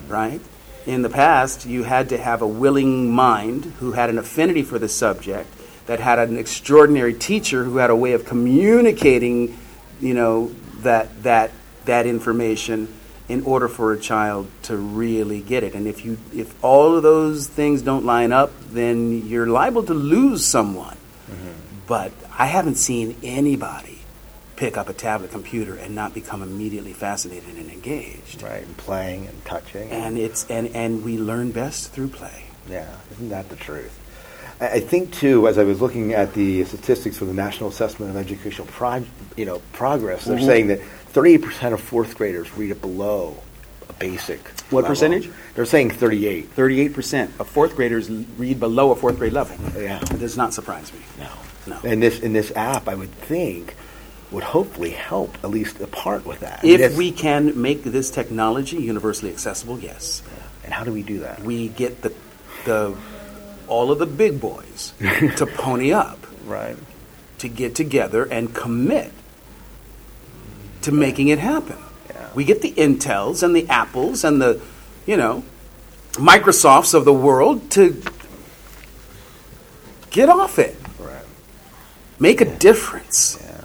right? 0.07 0.41
In 0.85 1.01
the 1.03 1.09
past, 1.09 1.65
you 1.65 1.83
had 1.83 2.09
to 2.09 2.17
have 2.17 2.41
a 2.41 2.47
willing 2.47 3.09
mind 3.11 3.65
who 3.79 3.93
had 3.93 4.09
an 4.09 4.17
affinity 4.17 4.63
for 4.63 4.77
the 4.77 4.89
subject, 4.89 5.47
that 5.85 5.99
had 5.99 6.19
an 6.19 6.37
extraordinary 6.37 7.13
teacher 7.13 7.63
who 7.63 7.77
had 7.77 7.89
a 7.89 7.95
way 7.95 8.11
of 8.13 8.25
communicating, 8.25 9.57
you 10.01 10.13
know, 10.13 10.51
that 10.81 11.23
that 11.23 11.51
that 11.85 12.05
information 12.05 12.87
in 13.29 13.43
order 13.45 13.67
for 13.67 13.93
a 13.93 13.99
child 13.99 14.47
to 14.63 14.75
really 14.75 15.39
get 15.41 15.63
it. 15.63 15.73
And 15.75 15.87
if 15.87 16.03
you 16.05 16.17
if 16.33 16.61
all 16.63 16.95
of 16.95 17.03
those 17.03 17.47
things 17.47 17.81
don't 17.81 18.05
line 18.05 18.31
up, 18.31 18.51
then 18.69 19.27
you're 19.27 19.47
liable 19.47 19.83
to 19.83 19.93
lose 19.93 20.45
someone. 20.45 20.97
But 21.85 22.11
I 22.37 22.45
haven't 22.45 22.75
seen 22.75 23.15
anybody 23.23 23.99
pick 24.55 24.77
up 24.77 24.87
a 24.87 24.93
tablet 24.93 25.31
computer 25.31 25.75
and 25.75 25.93
not 25.93 26.13
become 26.13 26.41
immediately 26.41 26.93
fascinated 26.93 27.55
and 27.57 27.69
engaged. 27.69 28.41
right, 28.41 28.63
and 28.63 28.77
playing 28.77 29.27
and 29.27 29.43
touching. 29.45 29.89
And 29.89 30.17
it's 30.17 30.45
and, 30.49 30.67
and 30.75 31.03
we 31.03 31.17
learn 31.17 31.51
best 31.51 31.91
through 31.91 32.07
play. 32.09 32.45
Yeah, 32.69 32.87
isn't 33.11 33.29
that 33.29 33.49
the 33.49 33.57
truth? 33.57 33.99
I 34.61 34.79
think 34.79 35.11
too, 35.11 35.47
as 35.49 35.57
I 35.57 35.63
was 35.65 35.81
looking 35.81 36.13
at 36.13 36.33
the 36.33 36.63
statistics 36.63 37.17
for 37.17 37.25
the 37.25 37.33
National 37.33 37.69
Assessment 37.69 38.11
of 38.11 38.17
Educational 38.17 38.67
Pro- 38.67 39.03
you 39.35 39.43
know, 39.45 39.61
Progress, 39.73 40.23
they're 40.23 40.37
Mhm. 40.37 40.45
saying 40.45 40.67
that 40.67 40.79
38% 41.13 41.73
of 41.73 41.81
fourth 41.81 42.17
graders 42.17 42.51
read 42.57 42.71
it 42.71 42.81
below 42.81 43.37
a 43.87 43.93
basic. 43.93 44.39
What 44.71 44.81
level. 44.81 44.89
percentage? 44.89 45.29
They're 45.55 45.65
saying 45.65 45.91
38. 45.91 46.49
Thirty-eight 46.49 46.93
percent 46.93 47.31
of 47.39 47.47
fourth 47.47 47.75
graders 47.75 48.09
read 48.09 48.59
below 48.59 48.91
a 48.91 48.95
fourth 48.95 49.17
grade 49.17 49.33
level. 49.33 49.55
Yeah. 49.79 49.99
That 49.99 50.19
does 50.19 50.37
not 50.37 50.53
surprise 50.53 50.91
me. 50.93 50.99
No. 51.19 51.29
No. 51.67 51.79
And 51.83 52.01
this 52.01 52.19
in 52.19 52.33
this 52.33 52.51
app, 52.55 52.87
I 52.87 52.95
would 52.95 53.11
think, 53.11 53.75
would 54.31 54.43
hopefully 54.43 54.89
help 54.89 55.35
at 55.43 55.49
least 55.49 55.79
a 55.79 55.87
part 55.87 56.25
with 56.25 56.41
that. 56.41 56.63
If 56.63 56.97
we 56.97 57.11
can 57.11 57.61
make 57.61 57.83
this 57.83 58.09
technology 58.09 58.77
universally 58.77 59.31
accessible, 59.31 59.79
yes. 59.79 60.23
and 60.63 60.73
how 60.73 60.83
do 60.83 60.91
we 60.91 61.03
do 61.03 61.19
that? 61.19 61.41
We 61.41 61.69
get 61.69 62.01
the 62.01 62.13
the 62.65 62.97
all 63.67 63.91
of 63.91 63.99
the 63.99 64.05
big 64.05 64.41
boys 64.41 64.93
to 65.37 65.45
pony 65.45 65.93
up. 65.93 66.25
right. 66.45 66.75
to 67.37 67.47
get 67.47 67.75
together 67.75 68.25
and 68.25 68.53
commit 68.53 69.11
to 70.83 70.91
making 70.91 71.27
it 71.29 71.39
happen. 71.39 71.77
Yeah. 72.09 72.29
We 72.33 72.43
get 72.43 72.61
the 72.61 72.71
Intels 72.71 73.43
and 73.43 73.55
the 73.55 73.67
Apples 73.69 74.23
and 74.23 74.41
the, 74.41 74.61
you 75.05 75.17
know, 75.17 75.43
Microsofts 76.13 76.93
of 76.93 77.05
the 77.05 77.13
world 77.13 77.71
to 77.71 78.01
get 80.11 80.29
off 80.29 80.59
it. 80.59 80.75
Right. 80.99 81.25
Make 82.19 82.41
a 82.41 82.57
difference. 82.57 83.37
Yeah. 83.41 83.61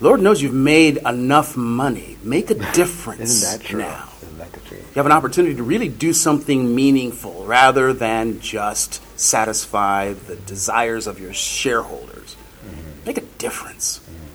Lord 0.00 0.20
knows 0.20 0.42
you've 0.42 0.54
made 0.54 0.98
enough 0.98 1.56
money. 1.56 2.16
Make 2.22 2.50
a 2.50 2.54
difference 2.72 3.20
Isn't 3.42 3.60
that 3.60 3.66
true? 3.66 3.78
now. 3.80 4.08
Isn't 4.22 4.38
that 4.38 4.52
truth? 4.66 4.80
You 4.80 4.94
have 5.00 5.06
an 5.06 5.12
opportunity 5.12 5.54
to 5.54 5.62
really 5.62 5.88
do 5.88 6.12
something 6.12 6.74
meaningful 6.74 7.44
rather 7.44 7.92
than 7.92 8.40
just 8.40 9.00
satisfy 9.18 10.12
the 10.12 10.36
desires 10.36 11.06
of 11.06 11.18
your 11.20 11.32
shareholders. 11.32 12.36
Mm-hmm. 12.66 13.04
Make 13.06 13.18
a 13.18 13.22
difference 13.38 14.00
world. 14.06 14.25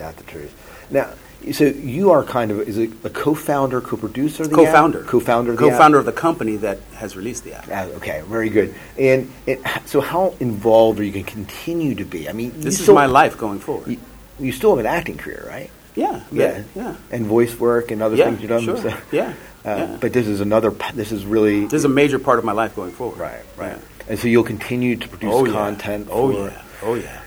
That 0.00 0.16
the 0.16 0.24
truth? 0.24 0.52
Now, 0.90 1.10
so 1.52 1.64
you 1.64 2.10
are 2.10 2.24
kind 2.24 2.50
of 2.50 2.60
is 2.66 2.78
it 2.78 2.90
a 3.04 3.10
co-founder, 3.10 3.80
co-producer, 3.82 4.44
of 4.44 4.50
the 4.50 4.56
Co-founder. 4.56 5.02
app? 5.02 5.06
co-founder, 5.06 5.50
of 5.52 5.58
the 5.58 5.68
co-founder 5.70 5.98
app? 5.98 6.00
of 6.00 6.06
the 6.06 6.12
company 6.20 6.56
that 6.56 6.78
has 6.94 7.16
released 7.16 7.44
the 7.44 7.52
app. 7.54 7.68
Ah, 7.70 7.84
okay, 7.98 8.22
very 8.26 8.48
good. 8.48 8.74
And 8.98 9.30
it, 9.46 9.60
so, 9.84 10.00
how 10.00 10.34
involved 10.40 10.98
are 11.00 11.04
you 11.04 11.12
going 11.12 11.26
to 11.26 11.30
continue 11.30 11.94
to 11.96 12.04
be? 12.04 12.28
I 12.30 12.32
mean, 12.32 12.52
This 12.56 12.76
is 12.76 12.82
still- 12.82 12.94
my 12.94 13.06
life 13.06 13.36
going 13.36 13.58
forward. 13.60 13.88
You, 13.88 13.98
you 14.38 14.52
still 14.52 14.70
have 14.74 14.78
an 14.78 14.86
acting 14.86 15.18
career, 15.18 15.44
right? 15.48 15.70
yeah, 15.94 16.20
Yeah, 16.32 16.62
yeah. 16.74 16.94
and 17.10 17.26
voice 17.26 17.58
work 17.60 17.90
and 17.90 18.00
other 18.02 18.16
Yeah, 18.16 18.24
things 18.26 18.40
you've 18.40 18.48
done. 18.50 18.64
sure. 18.64 18.78
so- 18.78 18.96
Yeah, 19.12 19.34
Uh, 19.64 19.76
yeah. 19.76 19.96
But 20.00 20.14
this 20.14 20.26
is 20.26 20.40
another. 20.40 20.70
This 20.94 21.12
is 21.12 21.26
really 21.26 21.66
This 21.66 21.80
is 21.84 21.84
a 21.84 21.88
major 22.02 22.18
part 22.18 22.38
of 22.38 22.44
my 22.46 22.52
life 22.52 22.74
going 22.74 22.92
forward. 22.92 23.18
right, 23.18 23.44
right. 23.58 23.76
Yeah. 23.76 24.08
And 24.08 24.18
so 24.18 24.26
you'll 24.28 24.44
continue 24.56 24.96
to 24.96 25.06
produce 25.08 25.34
Oh, 25.34 25.44
content. 25.44 26.08
Oh 26.10 26.30
yeah. 26.30 26.62
Oh 26.82 26.94
yeah. 26.94 27.20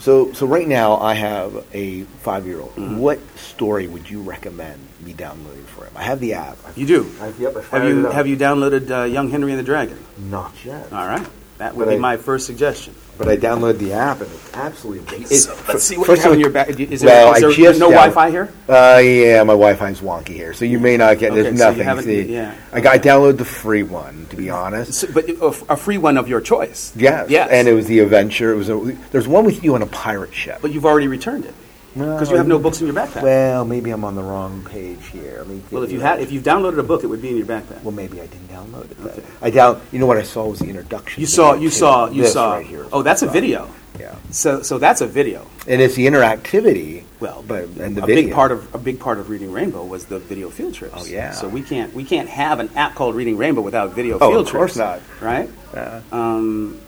So, 0.00 0.32
so 0.32 0.46
right 0.46 0.66
now 0.66 0.96
I 0.96 1.14
have 1.14 1.66
a 1.72 2.02
five-year-old. 2.02 2.74
Mm-hmm. 2.76 2.98
What 2.98 3.18
story 3.36 3.86
would 3.86 4.08
you 4.08 4.22
recommend 4.22 4.80
me 5.00 5.12
downloading 5.12 5.64
for 5.64 5.84
him? 5.84 5.92
I 5.96 6.02
have 6.04 6.20
the 6.20 6.34
app. 6.34 6.56
You 6.76 6.86
do. 6.86 7.10
I've, 7.20 7.38
yep, 7.40 7.56
I 7.56 7.60
Have 7.60 7.64
fired 7.66 7.88
you 7.88 8.04
have 8.06 8.26
you 8.26 8.36
downloaded 8.36 8.90
uh, 8.90 9.04
Young 9.04 9.30
Henry 9.30 9.50
and 9.52 9.58
the 9.58 9.64
Dragon? 9.64 9.98
Not 10.16 10.64
yet. 10.64 10.92
All 10.92 11.06
right. 11.06 11.26
That 11.58 11.74
would 11.76 11.84
But 11.86 11.90
be 11.90 11.96
I- 11.96 12.00
my 12.00 12.16
first 12.16 12.46
suggestion. 12.46 12.94
But 13.18 13.28
I 13.28 13.36
downloaded 13.36 13.78
the 13.78 13.92
app 13.94 14.20
and 14.20 14.30
it's 14.30 14.54
absolutely 14.54 15.16
amazing. 15.16 15.38
So, 15.38 15.56
let's 15.66 15.82
see 15.82 15.96
what 15.96 16.06
first 16.06 16.18
you 16.18 16.22
have 16.22 16.30
of- 16.30 16.34
in 16.34 16.40
your 16.40 16.50
back. 16.50 16.68
Is 16.68 17.02
well, 17.02 17.24
there, 17.24 17.34
I 17.34 17.36
is 17.36 17.40
there 17.40 17.50
just 17.50 17.80
no 17.80 17.90
down- 17.90 18.10
Wi-Fi 18.12 18.30
here? 18.30 18.48
Uh, 18.68 19.00
yeah, 19.02 19.42
my 19.42 19.54
Wi-Fi's 19.54 20.00
wonky 20.00 20.28
here, 20.28 20.54
so 20.54 20.64
you 20.64 20.78
may 20.78 20.96
not 20.96 21.18
get. 21.18 21.32
Okay, 21.32 21.42
There's 21.42 21.58
so 21.58 21.70
you 21.70 21.82
nothing. 21.84 22.04
See, 22.04 22.22
yeah. 22.32 22.54
I 22.72 22.80
got 22.80 22.94
I 22.94 22.98
downloaded 23.00 23.38
the 23.38 23.44
free 23.44 23.82
one 23.82 24.26
to 24.30 24.36
be 24.36 24.50
honest. 24.50 24.94
So- 24.94 25.08
but 25.12 25.28
a, 25.28 25.46
a 25.72 25.76
free 25.76 25.98
one 25.98 26.16
of 26.16 26.28
your 26.28 26.40
choice. 26.40 26.92
Yes. 26.94 27.28
Yes. 27.28 27.48
And 27.50 27.66
it 27.66 27.72
was 27.72 27.86
the 27.88 27.98
adventure. 27.98 28.52
It 28.52 28.56
was. 28.56 28.68
A, 28.68 28.96
there's 29.10 29.26
one 29.26 29.44
with 29.44 29.64
you 29.64 29.74
on 29.74 29.82
a 29.82 29.86
pirate 29.86 30.32
ship. 30.32 30.58
But 30.62 30.70
you've 30.72 30.86
already 30.86 31.08
returned 31.08 31.44
it 31.44 31.54
because 31.94 32.30
you 32.30 32.36
have 32.36 32.46
no 32.46 32.58
books 32.58 32.80
in 32.80 32.86
your 32.86 32.94
backpack. 32.94 33.22
Well, 33.22 33.64
maybe 33.64 33.90
I'm 33.90 34.04
on 34.04 34.14
the 34.14 34.22
wrong 34.22 34.64
page 34.64 35.06
here. 35.08 35.44
Well, 35.70 35.82
if 35.82 35.90
you 35.92 36.00
had, 36.00 36.20
if 36.20 36.30
you've 36.30 36.44
downloaded 36.44 36.78
a 36.78 36.82
book, 36.82 37.02
it 37.04 37.06
would 37.08 37.22
be 37.22 37.30
in 37.30 37.36
your 37.36 37.46
backpack. 37.46 37.82
well, 37.82 37.92
maybe 37.92 38.20
I 38.20 38.26
didn't 38.26 38.48
download 38.48 38.90
it. 38.90 38.98
Okay. 39.04 39.22
I 39.42 39.50
doubt. 39.50 39.80
You 39.92 39.98
know 39.98 40.06
what 40.06 40.16
I 40.18 40.22
saw 40.22 40.46
was 40.48 40.58
the 40.60 40.68
introduction. 40.68 41.20
You 41.20 41.26
saw, 41.26 41.54
you 41.54 41.70
saw, 41.70 42.08
you 42.08 42.26
saw. 42.26 42.54
Right 42.54 42.66
here. 42.66 42.86
Oh, 42.92 43.02
that's 43.02 43.22
a 43.22 43.26
video. 43.28 43.68
Yeah. 43.98 44.14
So, 44.30 44.62
so 44.62 44.78
that's 44.78 45.00
a 45.00 45.06
video. 45.08 45.44
And 45.66 45.80
it's 45.80 45.96
the 45.96 46.06
interactivity. 46.06 47.02
Well, 47.18 47.44
but 47.46 47.64
and 47.64 47.96
the 47.96 48.02
a 48.04 48.06
video. 48.06 48.26
big 48.26 48.32
part 48.32 48.52
of 48.52 48.72
a 48.72 48.78
big 48.78 49.00
part 49.00 49.18
of 49.18 49.28
Reading 49.28 49.50
Rainbow 49.50 49.84
was 49.84 50.04
the 50.06 50.20
video 50.20 50.50
field 50.50 50.74
trips. 50.74 50.94
Oh, 50.96 51.04
yeah. 51.04 51.32
So 51.32 51.48
we 51.48 51.62
can't 51.62 51.92
we 51.94 52.04
can't 52.04 52.28
have 52.28 52.60
an 52.60 52.70
app 52.76 52.94
called 52.94 53.16
Reading 53.16 53.36
Rainbow 53.36 53.60
without 53.60 53.94
video 53.94 54.16
Oh, 54.20 54.30
field 54.30 54.46
of 54.46 54.52
course 54.52 54.74
trips. 54.74 54.76
not. 55.20 55.26
Right. 55.26 55.50
Yeah. 55.74 56.02
Um, 56.12 56.80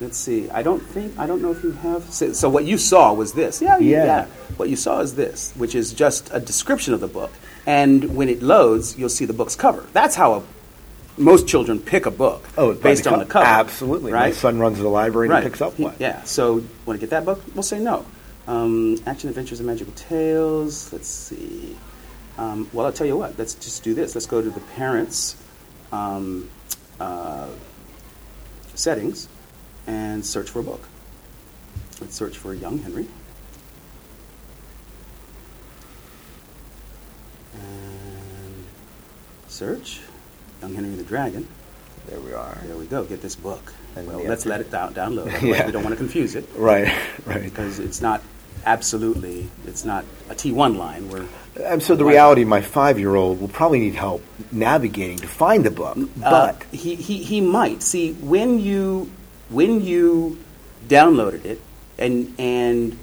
let's 0.00 0.18
see. 0.18 0.50
I 0.50 0.62
don't 0.62 0.80
think 0.80 1.18
I 1.18 1.26
don't 1.26 1.42
know 1.42 1.52
if 1.52 1.62
you 1.62 1.72
have. 1.72 2.12
So, 2.12 2.48
what 2.48 2.64
you 2.64 2.78
saw 2.78 3.12
was 3.12 3.32
this. 3.32 3.62
Yeah, 3.62 3.78
Yeah. 3.78 4.04
yeah. 4.04 4.26
What 4.56 4.68
you 4.68 4.76
saw 4.76 5.00
is 5.00 5.14
this, 5.14 5.52
which 5.56 5.74
is 5.74 5.92
just 5.92 6.30
a 6.32 6.40
description 6.40 6.94
of 6.94 7.00
the 7.00 7.08
book. 7.08 7.32
And 7.66 8.16
when 8.16 8.28
it 8.28 8.42
loads, 8.42 8.98
you'll 8.98 9.10
see 9.10 9.26
the 9.26 9.32
book's 9.32 9.54
cover. 9.56 9.86
That's 9.92 10.14
how 10.16 10.34
a, 10.34 10.42
most 11.18 11.46
children 11.46 11.78
pick 11.78 12.06
a 12.06 12.10
book. 12.10 12.44
Oh, 12.56 12.74
based 12.74 13.04
the 13.04 13.12
on 13.12 13.18
the 13.18 13.26
cover. 13.26 13.46
Absolutely. 13.46 14.12
Right. 14.12 14.28
My 14.28 14.32
son 14.32 14.58
runs 14.58 14.78
to 14.78 14.82
the 14.82 14.88
library 14.88 15.28
and 15.28 15.34
right. 15.34 15.44
picks 15.44 15.60
up 15.60 15.78
one. 15.78 15.94
Yeah. 15.98 16.22
So, 16.24 16.62
want 16.86 16.98
to 16.98 17.06
get 17.06 17.10
that 17.10 17.24
book? 17.24 17.42
We'll 17.54 17.62
say 17.62 17.78
no. 17.78 18.06
Um, 18.46 18.96
Action 19.06 19.28
Adventures 19.28 19.60
and 19.60 19.66
Magical 19.66 19.92
Tales. 19.92 20.92
Let's 20.92 21.08
see. 21.08 21.76
Um, 22.38 22.68
well, 22.72 22.86
I'll 22.86 22.92
tell 22.92 23.06
you 23.06 23.16
what. 23.16 23.38
Let's 23.38 23.54
just 23.54 23.84
do 23.84 23.92
this. 23.92 24.14
Let's 24.14 24.26
go 24.26 24.40
to 24.40 24.50
the 24.50 24.60
parents' 24.60 25.36
um, 25.92 26.48
uh, 26.98 27.48
settings 28.74 29.28
and 29.86 30.24
search 30.24 30.50
for 30.50 30.60
a 30.60 30.62
book. 30.62 30.82
Let's 32.00 32.14
search 32.14 32.36
for 32.36 32.54
Young 32.54 32.78
Henry. 32.78 33.06
And 37.54 38.64
search 39.48 40.00
Young 40.62 40.74
Henry 40.74 40.94
the 40.94 41.02
Dragon. 41.02 41.46
There 42.06 42.20
we 42.20 42.32
are. 42.32 42.58
There 42.64 42.76
we 42.76 42.86
go. 42.86 43.04
Get 43.04 43.20
this 43.22 43.36
book. 43.36 43.72
And 43.96 44.06
well, 44.06 44.22
let's 44.24 44.46
let 44.46 44.60
it 44.60 44.70
down, 44.70 44.94
download. 44.94 45.26
Yeah. 45.42 45.66
we 45.66 45.72
don't 45.72 45.82
want 45.82 45.92
to 45.92 45.96
confuse 45.98 46.34
it 46.34 46.48
Right. 46.56 46.92
Right. 47.26 47.42
because 47.42 47.78
it's 47.78 48.00
not 48.00 48.22
absolutely. 48.64 49.48
It's 49.66 49.84
not 49.84 50.04
a 50.28 50.34
T1 50.34 50.76
line. 50.76 51.08
Where 51.10 51.26
And 51.62 51.82
so 51.82 51.96
the 51.96 52.04
reality, 52.04 52.44
my 52.44 52.60
five-year-old 52.62 53.40
will 53.40 53.48
probably 53.48 53.80
need 53.80 53.94
help 53.94 54.22
navigating 54.52 55.18
to 55.18 55.26
find 55.26 55.64
the 55.64 55.70
book. 55.70 55.96
uh, 55.98 56.04
But 56.30 56.62
he, 56.72 56.94
he 56.94 57.22
he 57.22 57.40
might 57.40 57.82
see 57.82 58.12
when 58.14 58.58
you 58.58 59.10
when 59.50 59.80
you 59.84 60.38
downloaded 60.88 61.44
it 61.44 61.60
and 61.98 62.34
and 62.38 62.96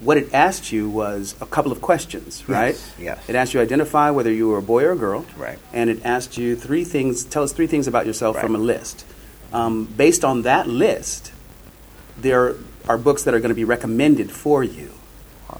what 0.00 0.16
it 0.18 0.34
asked 0.34 0.70
you 0.72 0.88
was 0.90 1.34
a 1.40 1.46
couple 1.46 1.72
of 1.72 1.80
questions, 1.80 2.46
right? 2.48 2.74
Yes, 2.74 2.94
yes. 2.98 3.28
It 3.28 3.36
asked 3.36 3.54
you 3.54 3.58
to 3.60 3.64
identify 3.64 4.10
whether 4.10 4.30
you 4.30 4.48
were 4.48 4.58
a 4.58 4.62
boy 4.62 4.84
or 4.84 4.92
a 4.92 4.96
girl. 4.96 5.24
Right. 5.36 5.58
And 5.72 5.88
it 5.88 6.04
asked 6.04 6.36
you 6.36 6.56
three 6.56 6.84
things. 6.84 7.24
Tell 7.24 7.42
us 7.42 7.52
three 7.52 7.66
things 7.68 7.86
about 7.88 8.04
yourself 8.04 8.36
Right. 8.36 8.42
from 8.44 8.54
a 8.54 8.58
list. 8.58 9.06
Um, 9.52 9.84
based 9.84 10.24
on 10.24 10.42
that 10.42 10.66
list, 10.68 11.32
there 12.20 12.56
are 12.86 12.98
books 12.98 13.22
that 13.22 13.32
are 13.34 13.38
going 13.38 13.50
to 13.50 13.54
be 13.54 13.64
recommended 13.64 14.30
for 14.30 14.62
you. 14.62 14.90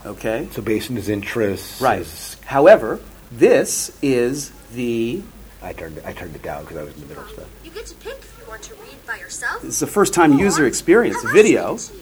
Okay. 0.05 0.49
so 0.51 0.61
based 0.61 0.91
on 0.91 0.97
his 0.97 1.09
interests, 1.09 1.81
Right. 1.81 2.05
However, 2.47 3.01
this 3.33 3.97
is 4.03 4.51
the 4.75 5.23
I 5.65 5.73
turned 5.73 6.01
I 6.05 6.13
turned 6.13 6.37
it 6.37 6.43
down 6.43 6.63
because 6.63 6.77
I 6.77 6.83
was 6.85 6.95
in 6.95 7.01
the 7.01 7.07
middle 7.07 7.25
of 7.25 7.31
stuff. 7.31 7.49
You 7.65 7.71
get 7.71 7.87
to 7.87 7.95
pick 7.97 8.19
if 8.19 8.39
you 8.41 8.49
want 8.49 8.63
to 8.63 8.75
read 8.75 9.07
by 9.07 9.17
yourself. 9.17 9.65
it's 9.65 9.81
the 9.81 9.87
first 9.87 10.13
time 10.13 10.39
user 10.39 10.67
experience 10.67 11.23
video 11.33 11.73
much 11.73 11.87
to 11.87 11.95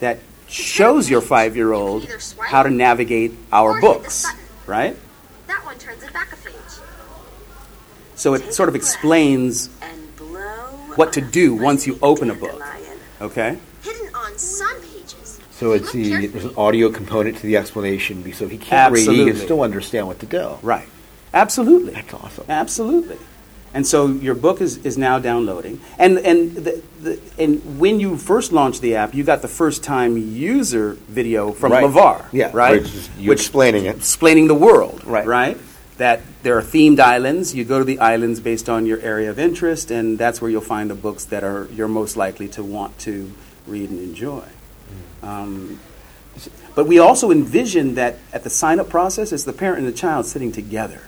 that 0.00 0.18
shows 0.46 1.10
your 1.10 1.20
five 1.20 1.56
year 1.56 1.72
old 1.72 2.02
You 2.02 2.06
can 2.06 2.14
either 2.14 2.20
swipe 2.20 2.48
how 2.48 2.62
to 2.62 2.70
navigate 2.70 3.32
our 3.52 3.80
books, 3.80 4.24
right? 4.66 4.96
That 5.46 5.64
one 5.64 5.78
turns 5.78 6.02
it 6.02 6.12
back 6.12 6.32
a 6.32 6.36
page. 6.36 6.54
So 8.14 8.34
it 8.34 8.42
Take 8.44 8.52
sort 8.52 8.68
of 8.68 8.74
explains 8.74 9.68
what 10.94 11.12
to 11.14 11.20
do 11.20 11.54
once 11.54 11.86
you 11.86 11.98
open 12.02 12.30
a 12.30 12.34
book. 12.34 12.62
Okay? 13.20 13.58
Hidden 13.82 14.14
on 14.14 14.38
some 14.38 14.80
pages. 14.80 15.40
So 15.52 15.72
it's 15.72 15.92
the 15.92 16.26
there's 16.28 16.44
an 16.44 16.54
audio 16.56 16.90
component 16.90 17.36
to 17.38 17.46
the 17.46 17.56
explanation. 17.56 18.22
So 18.32 18.44
if 18.44 18.50
he 18.50 18.58
can't 18.58 18.92
read, 18.92 19.08
he 19.08 19.24
can 19.24 19.36
still 19.36 19.62
understand 19.62 20.06
what 20.06 20.20
to 20.20 20.26
do. 20.26 20.58
Right. 20.62 20.88
Absolutely. 21.32 21.92
That's 21.92 22.14
awesome. 22.14 22.44
Absolutely. 22.48 23.18
And 23.74 23.86
so 23.86 24.06
your 24.06 24.34
book 24.34 24.60
is, 24.62 24.78
is 24.78 24.96
now 24.96 25.18
downloading. 25.18 25.80
And, 25.98 26.18
and, 26.18 26.54
the, 26.54 26.82
the, 27.02 27.20
and 27.38 27.78
when 27.78 28.00
you 28.00 28.16
first 28.16 28.50
launched 28.50 28.80
the 28.80 28.96
app, 28.96 29.14
you 29.14 29.24
got 29.24 29.42
the 29.42 29.48
first 29.48 29.84
time 29.84 30.16
user 30.16 30.94
video 31.06 31.52
from 31.52 31.72
Right. 31.72 31.84
LeVar. 31.84 32.26
Yeah, 32.32 32.50
Right? 32.54 32.80
which 32.82 32.94
is 32.94 33.10
you 33.18 33.30
explaining 33.30 33.84
it. 33.84 33.96
Explaining 33.96 34.48
the 34.48 34.54
world. 34.54 35.04
Right. 35.04 35.26
Right? 35.26 35.58
That 35.98 36.22
there 36.44 36.56
are 36.56 36.62
themed 36.62 36.98
islands. 36.98 37.54
You 37.54 37.64
go 37.64 37.78
to 37.78 37.84
the 37.84 37.98
islands 37.98 38.40
based 38.40 38.68
on 38.70 38.86
your 38.86 39.00
area 39.00 39.28
of 39.30 39.38
interest, 39.38 39.90
and 39.90 40.16
that's 40.16 40.40
where 40.40 40.50
you'll 40.50 40.60
find 40.62 40.88
the 40.90 40.94
books 40.94 41.26
that 41.26 41.44
are 41.44 41.68
you're 41.72 41.88
most 41.88 42.16
likely 42.16 42.48
to 42.48 42.62
want 42.62 42.96
to 43.00 43.32
read 43.66 43.90
and 43.90 43.98
enjoy. 43.98 44.44
Um, 45.22 45.80
but 46.76 46.86
we 46.86 47.00
also 47.00 47.32
envision 47.32 47.96
that 47.96 48.18
at 48.32 48.44
the 48.44 48.50
sign 48.50 48.78
up 48.78 48.88
process, 48.88 49.32
it's 49.32 49.42
the 49.42 49.52
parent 49.52 49.80
and 49.80 49.88
the 49.88 49.92
child 49.92 50.26
sitting 50.26 50.52
together, 50.52 51.02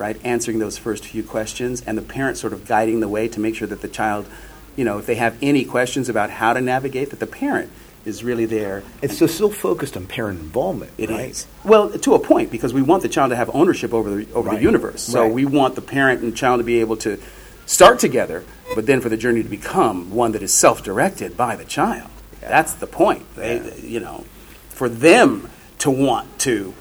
right, 0.00 0.18
answering 0.24 0.58
those 0.58 0.78
first 0.78 1.04
few 1.04 1.22
questions, 1.22 1.82
and 1.86 1.96
the 1.96 2.02
parent 2.02 2.38
sort 2.38 2.52
of 2.52 2.66
guiding 2.66 3.00
the 3.00 3.08
way 3.08 3.28
to 3.28 3.38
make 3.38 3.54
sure 3.54 3.68
that 3.68 3.82
the 3.82 3.88
child, 3.88 4.26
you 4.74 4.84
know, 4.84 4.98
if 4.98 5.06
they 5.06 5.14
have 5.16 5.36
any 5.42 5.64
questions 5.64 6.08
about 6.08 6.30
how 6.30 6.54
to 6.54 6.60
navigate, 6.60 7.10
that 7.10 7.20
the 7.20 7.26
parent 7.26 7.70
is 8.06 8.24
really 8.24 8.46
there. 8.46 8.82
It's 9.02 9.18
so 9.18 9.26
still 9.26 9.50
focused 9.50 9.94
on 9.94 10.06
parent 10.06 10.40
involvement. 10.40 10.90
It 10.96 11.10
is 11.10 11.46
right? 11.64 11.70
well 11.70 11.90
to 11.90 12.14
a 12.14 12.18
point 12.18 12.50
because 12.50 12.72
we 12.72 12.80
want 12.80 13.02
the 13.02 13.10
child 13.10 13.28
to 13.28 13.36
have 13.36 13.50
ownership 13.54 13.92
over 13.92 14.08
the 14.08 14.32
over 14.32 14.48
Right. 14.48 14.56
the 14.56 14.62
universe. 14.64 15.02
So 15.02 15.22
Right. 15.24 15.32
we 15.32 15.44
want 15.44 15.74
the 15.74 15.82
parent 15.82 16.22
and 16.22 16.34
child 16.34 16.60
to 16.60 16.64
be 16.64 16.80
able 16.80 16.96
to 16.98 17.18
start 17.66 17.98
together, 17.98 18.42
but 18.74 18.86
then 18.86 19.02
for 19.02 19.10
the 19.10 19.18
journey 19.18 19.42
to 19.42 19.48
become 19.50 20.10
one 20.12 20.32
that 20.32 20.42
is 20.42 20.52
self-directed 20.52 21.36
by 21.36 21.56
the 21.56 21.64
child. 21.64 22.08
That's 22.40 22.72
the 22.72 22.86
point. 22.86 23.22
They, 23.36 23.60
you 23.82 24.00
know, 24.00 24.24
for 24.70 24.88
them 24.88 25.50
to 25.80 25.90
want 25.90 26.38
to 26.40 26.72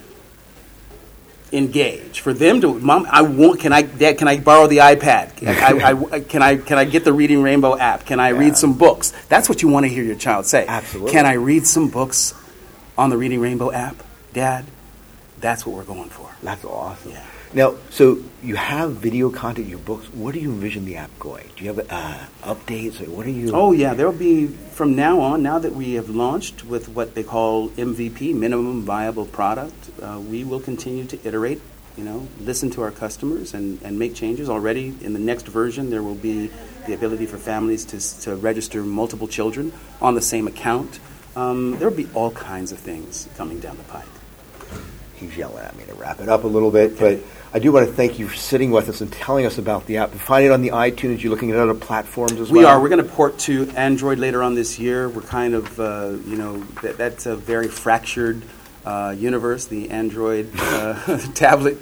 engage, 1.51 2.20
for 2.22 2.34
them 2.34 2.62
to, 2.62 2.79
mom, 2.79 3.08
I 3.10 3.22
want. 3.22 3.60
Can 3.60 3.74
I, 3.74 3.82
Dad? 3.84 4.18
Can 4.18 4.27
I 4.27 4.39
borrow 4.39 4.68
the 4.68 4.77
iPad? 4.77 5.46
I, 5.48 5.91
I- 6.15 6.20
can 6.22 6.41
I 6.41 6.58
can 6.58 6.77
I 6.77 6.86
get 6.86 7.03
the 7.03 7.13
Reading 7.13 7.41
Rainbow 7.41 7.77
app? 7.77 8.06
Can 8.06 8.20
I 8.20 8.29
read 8.29 8.58
some 8.58 8.77
books? 8.77 9.12
That's 9.29 9.50
what 9.50 9.62
you 9.62 9.68
want 9.68 9.86
to 9.86 9.89
hear 9.89 10.03
your 10.03 10.15
child 10.15 10.46
say. 10.46 10.65
Absolutely. 10.68 11.12
Can 11.12 11.25
I 11.25 11.34
read 11.34 11.65
some 11.65 11.89
books 11.89 12.34
on 12.98 13.10
the 13.10 13.18
Reading 13.18 13.39
Rainbow 13.39 13.72
app, 13.72 13.96
Dad? 14.34 14.65
That's 15.39 15.65
what 15.65 15.75
we're 15.75 15.84
going 15.84 16.10
for. 16.10 16.29
That's 16.44 16.63
awesome. 16.65 17.12
Yeah. 17.12 17.25
Now, 17.51 17.75
so 17.89 18.20
you 18.44 18.56
have 18.58 18.91
video 18.91 19.32
content 19.32 19.65
in 19.65 19.72
your 19.72 19.79
books. 19.79 20.06
What 20.13 20.36
do 20.36 20.39
you 20.39 20.51
envision 20.51 20.86
the 20.86 20.98
app 20.98 21.10
going? 21.18 21.50
Do 21.56 21.65
you 21.65 21.74
have 21.74 21.88
uh, 21.89 22.25
updates? 22.44 23.01
Or 23.01 23.10
what 23.10 23.25
are 23.25 23.32
you? 23.32 23.51
Oh 23.53 23.72
yeah, 23.72 23.96
there'll 23.96 24.13
be 24.13 24.46
from 24.46 24.96
now 24.96 25.20
on. 25.22 25.41
Now 25.41 25.58
that 25.58 25.74
we 25.74 25.96
have 25.96 26.10
launched 26.10 26.63
with 26.63 26.89
what 26.89 27.15
they 27.15 27.24
call 27.24 27.70
MVP, 27.70 28.36
minimum 28.36 28.84
viable 28.84 29.25
product, 29.25 29.89
uh, 30.00 30.22
we 30.24 30.44
will 30.44 30.60
continue 30.60 31.06
to 31.06 31.27
iterate. 31.27 31.60
You 31.98 32.03
know, 32.03 32.27
listen 32.39 32.70
to 32.72 32.84
our 32.84 32.91
customers 32.91 33.56
and, 33.56 33.82
and 33.82 33.98
make 33.98 34.13
changes. 34.13 34.48
Already 34.48 34.96
in 35.01 35.13
the 35.13 35.20
next 35.20 35.48
version, 35.48 35.89
there 35.89 36.03
will 36.03 36.15
be 36.15 36.51
the 36.86 36.94
ability 36.94 37.25
for 37.25 37.38
families 37.38 37.84
to, 37.86 38.22
to 38.22 38.36
register 38.36 38.84
multiple 38.84 39.27
children 39.27 39.74
on 40.01 40.13
the 40.13 40.22
same 40.22 40.48
account. 40.48 41.00
Um, 41.36 41.79
there 41.79 41.89
will 41.89 41.98
be 41.98 42.08
all 42.13 42.29
kinds 42.29 42.72
of 42.72 42.77
things 42.77 43.27
coming 43.36 43.60
down 43.60 43.77
the 43.77 43.84
pike. 43.84 44.06
He's 45.15 45.36
yelling 45.36 45.65
at 45.65 45.75
me 45.75 45.84
to 45.86 45.94
wrap 45.96 46.22
it 46.22 46.29
up 46.29 46.46
a 46.46 46.48
little 46.48 46.72
bit, 46.72 46.98
but 46.98 47.20
I 47.51 47.58
do 47.58 47.72
want 47.72 47.88
to 47.88 47.94
thank 47.94 48.20
you 48.20 48.27
for 48.27 48.36
sitting 48.36 48.70
with 48.70 48.89
us 48.89 49.01
and 49.01 49.12
telling 49.12 49.48
us 49.48 49.58
about 49.58 49.88
the 49.88 49.98
app. 49.98 50.13
You 50.13 50.20
find 50.20 50.46
it 50.46 50.51
on 50.51 50.62
the 50.62 50.70
iTunes. 50.70 51.24
You're 51.24 51.32
looking 51.32 51.50
at 51.50 51.58
other 51.58 51.74
platforms 51.74 52.34
as 52.34 52.51
We 52.51 52.60
well. 52.60 52.68
We 52.68 52.72
are. 52.72 52.79
We're 52.79 52.89
going 52.89 53.03
to 53.03 53.10
port 53.10 53.39
to 53.39 53.68
Android 53.72 54.20
later 54.20 54.44
on 54.44 54.53
this 54.53 54.77
year. 54.77 55.10
We're 55.10 55.22
kind 55.24 55.56
of, 55.56 55.80
uh, 55.80 56.17
you 56.28 56.38
know, 56.38 56.60
that, 56.84 56.97
that's 56.97 57.26
a 57.26 57.36
very 57.36 57.67
fractured 57.67 58.43
uh, 58.86 59.15
universe, 59.17 59.65
the 59.65 59.89
Android 59.89 60.52
uh, 60.60 61.17
tablet 61.34 61.80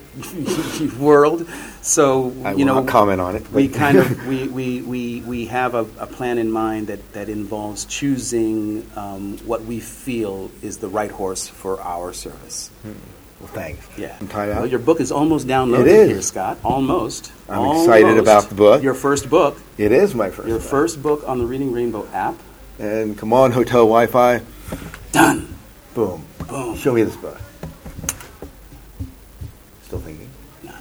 world. 0.98 1.46
So, 1.82 2.34
I 2.46 2.54
you 2.54 2.64
know, 2.64 2.86
comment 2.86 3.20
on 3.20 3.36
it, 3.36 3.52
We 3.52 3.68
kind 3.68 3.98
of 3.98 4.26
we, 4.28 4.48
we, 4.48 4.82
we, 4.82 5.22
we 5.22 5.46
have 5.48 5.76
a, 5.76 5.86
a 6.00 6.08
plan 6.08 6.38
in 6.38 6.50
mind 6.50 6.88
that, 6.88 7.12
that 7.12 7.28
involves 7.28 7.84
choosing 7.84 8.90
um, 8.96 9.38
what 9.40 9.64
we 9.66 9.82
feel 9.82 10.50
is 10.62 10.78
the 10.78 10.88
right 10.88 11.12
horse 11.12 11.46
for 11.48 11.82
our 11.82 12.14
service. 12.14 12.72
Well, 13.40 13.50
thanks. 13.50 13.86
Yeah. 13.98 14.18
I'm 14.20 14.28
tied 14.28 14.50
out. 14.50 14.58
Well, 14.62 14.66
your 14.68 14.80
book 14.80 15.00
is 15.00 15.12
almost 15.12 15.46
downloaded 15.48 15.82
It 15.82 15.88
is. 15.88 16.10
here, 16.10 16.22
Scott. 16.24 16.58
Almost. 16.64 17.32
I'm 17.48 17.78
excited 17.78 18.18
about 18.18 18.50
the 18.50 18.56
book. 18.56 18.82
Your 18.82 18.96
first 18.96 19.30
book. 19.30 19.60
It 19.78 19.92
is 19.92 20.16
my 20.16 20.30
first. 20.32 20.48
Your 20.48 20.58
book. 20.58 20.68
first 20.68 21.04
book 21.04 21.24
on 21.28 21.38
the 21.38 21.46
Reading 21.46 21.72
Rainbow 21.72 22.08
app. 22.14 22.36
And 22.80 23.18
come 23.18 23.34
on, 23.34 23.52
hotel 23.52 23.82
Wi-Fi. 23.88 24.42
Done. 25.12 25.54
Boom. 25.94 26.26
Boom. 26.48 26.76
Show 26.78 26.94
me 26.94 27.04
this 27.04 27.16
book. 27.16 27.38
Still 29.84 30.00
thinking. 30.00 30.30
Nah. 30.64 30.72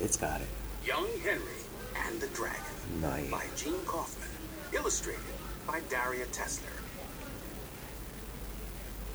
It's 0.00 0.16
got 0.16 0.40
it. 0.40 0.46
Young 0.86 1.06
Henry 1.22 1.42
and 2.06 2.20
the 2.20 2.26
Dragon 2.28 2.60
Nice. 3.00 3.30
by 3.30 3.44
Gene 3.56 3.74
Kaufman. 3.84 4.28
Illustrated 4.72 5.20
by 5.66 5.80
Daria 5.88 6.26
Tessler. 6.26 6.62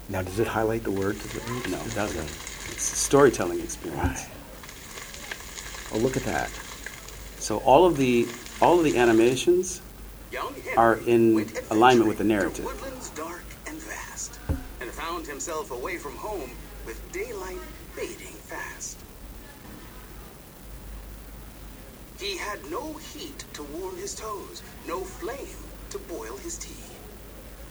Now, 0.10 0.24
does 0.24 0.40
it 0.40 0.48
highlight 0.48 0.84
the 0.84 0.92
words? 0.92 1.22
Does 1.22 1.36
it? 1.36 1.70
No, 1.70 1.78
it 1.78 1.94
doesn't. 1.94 2.26
It's 2.72 2.94
a 2.94 2.96
storytelling 2.96 3.60
experience. 3.60 4.26
Oh, 5.94 6.00
look 6.00 6.18
at 6.18 6.24
that. 6.24 6.50
So 7.38 7.60
all 7.60 7.86
of 7.86 7.96
the 7.98 8.28
all 8.62 8.80
of 8.80 8.84
the 8.84 8.98
animations 8.98 9.82
are 10.76 10.96
in 11.06 11.48
alignment 11.70 12.08
with 12.08 12.18
the 12.18 12.24
adventuring 12.24 12.26
through 12.26 12.26
narrative. 12.26 12.66
woodlands 12.66 13.10
dark 13.12 13.44
and 13.68 13.78
vast, 13.78 14.40
and 14.82 14.90
found 14.90 15.28
himself 15.28 15.72
away 15.72 15.98
from 15.98 16.16
home 16.16 16.50
with 16.86 17.00
daylight 17.12 17.60
fading 17.94 18.34
fast. 18.34 18.98
He 22.20 22.38
had 22.38 22.60
no 22.70 22.94
heat 22.94 23.46
to 23.54 23.64
warm 23.64 23.96
his 23.96 24.14
toes, 24.16 24.62
no 24.88 25.02
flame 25.02 25.58
to 25.92 26.00
boil 26.00 26.36
his 26.38 26.58
tea. 26.58 26.89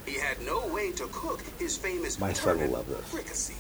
He 0.09 0.19
had 0.19 0.41
no 0.41 0.67
way 0.69 0.91
to 0.93 1.07
cook 1.09 1.43
his 1.59 1.77
famous 1.77 2.19
My 2.19 2.33
son 2.33 2.59
will 2.59 2.69
love 2.69 2.89
this. 2.89 3.05
fricassee. 3.09 3.55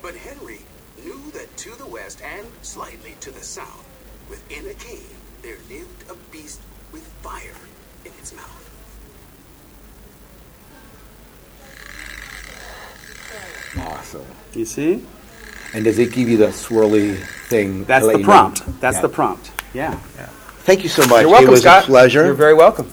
But 0.00 0.14
Henry 0.14 0.60
knew 1.02 1.30
that 1.32 1.54
to 1.58 1.74
the 1.76 1.86
west 1.86 2.22
and 2.22 2.46
slightly 2.62 3.16
to 3.20 3.32
the 3.32 3.42
south, 3.42 3.84
within 4.30 4.70
a 4.70 4.74
cave, 4.74 5.12
there 5.42 5.56
lived 5.68 6.08
a 6.10 6.14
beast 6.30 6.60
with 6.92 7.02
fire 7.22 7.58
in 8.04 8.12
its 8.20 8.32
mouth. 8.34 8.62
Awesome. 13.78 14.24
You 14.54 14.64
see? 14.64 15.04
And 15.74 15.84
does 15.84 15.98
it 15.98 16.12
give 16.12 16.28
you 16.28 16.36
the 16.36 16.46
swirly 16.48 17.18
thing? 17.48 17.84
That's 17.84 18.06
the 18.06 18.12
you 18.12 18.18
know? 18.18 18.24
prompt. 18.24 18.80
That's 18.80 18.96
Yeah. 18.96 19.02
the 19.02 19.08
prompt. 19.08 19.50
Yeah. 19.74 19.94
Thank 20.60 20.82
you 20.82 20.88
so 20.88 21.02
much. 21.06 21.22
You're 21.22 21.30
welcome, 21.30 21.48
it 21.48 21.50
was 21.50 21.60
Scott. 21.62 21.84
a 21.84 21.86
pleasure. 21.86 22.24
You're 22.24 22.34
very 22.34 22.54
welcome. 22.54 22.90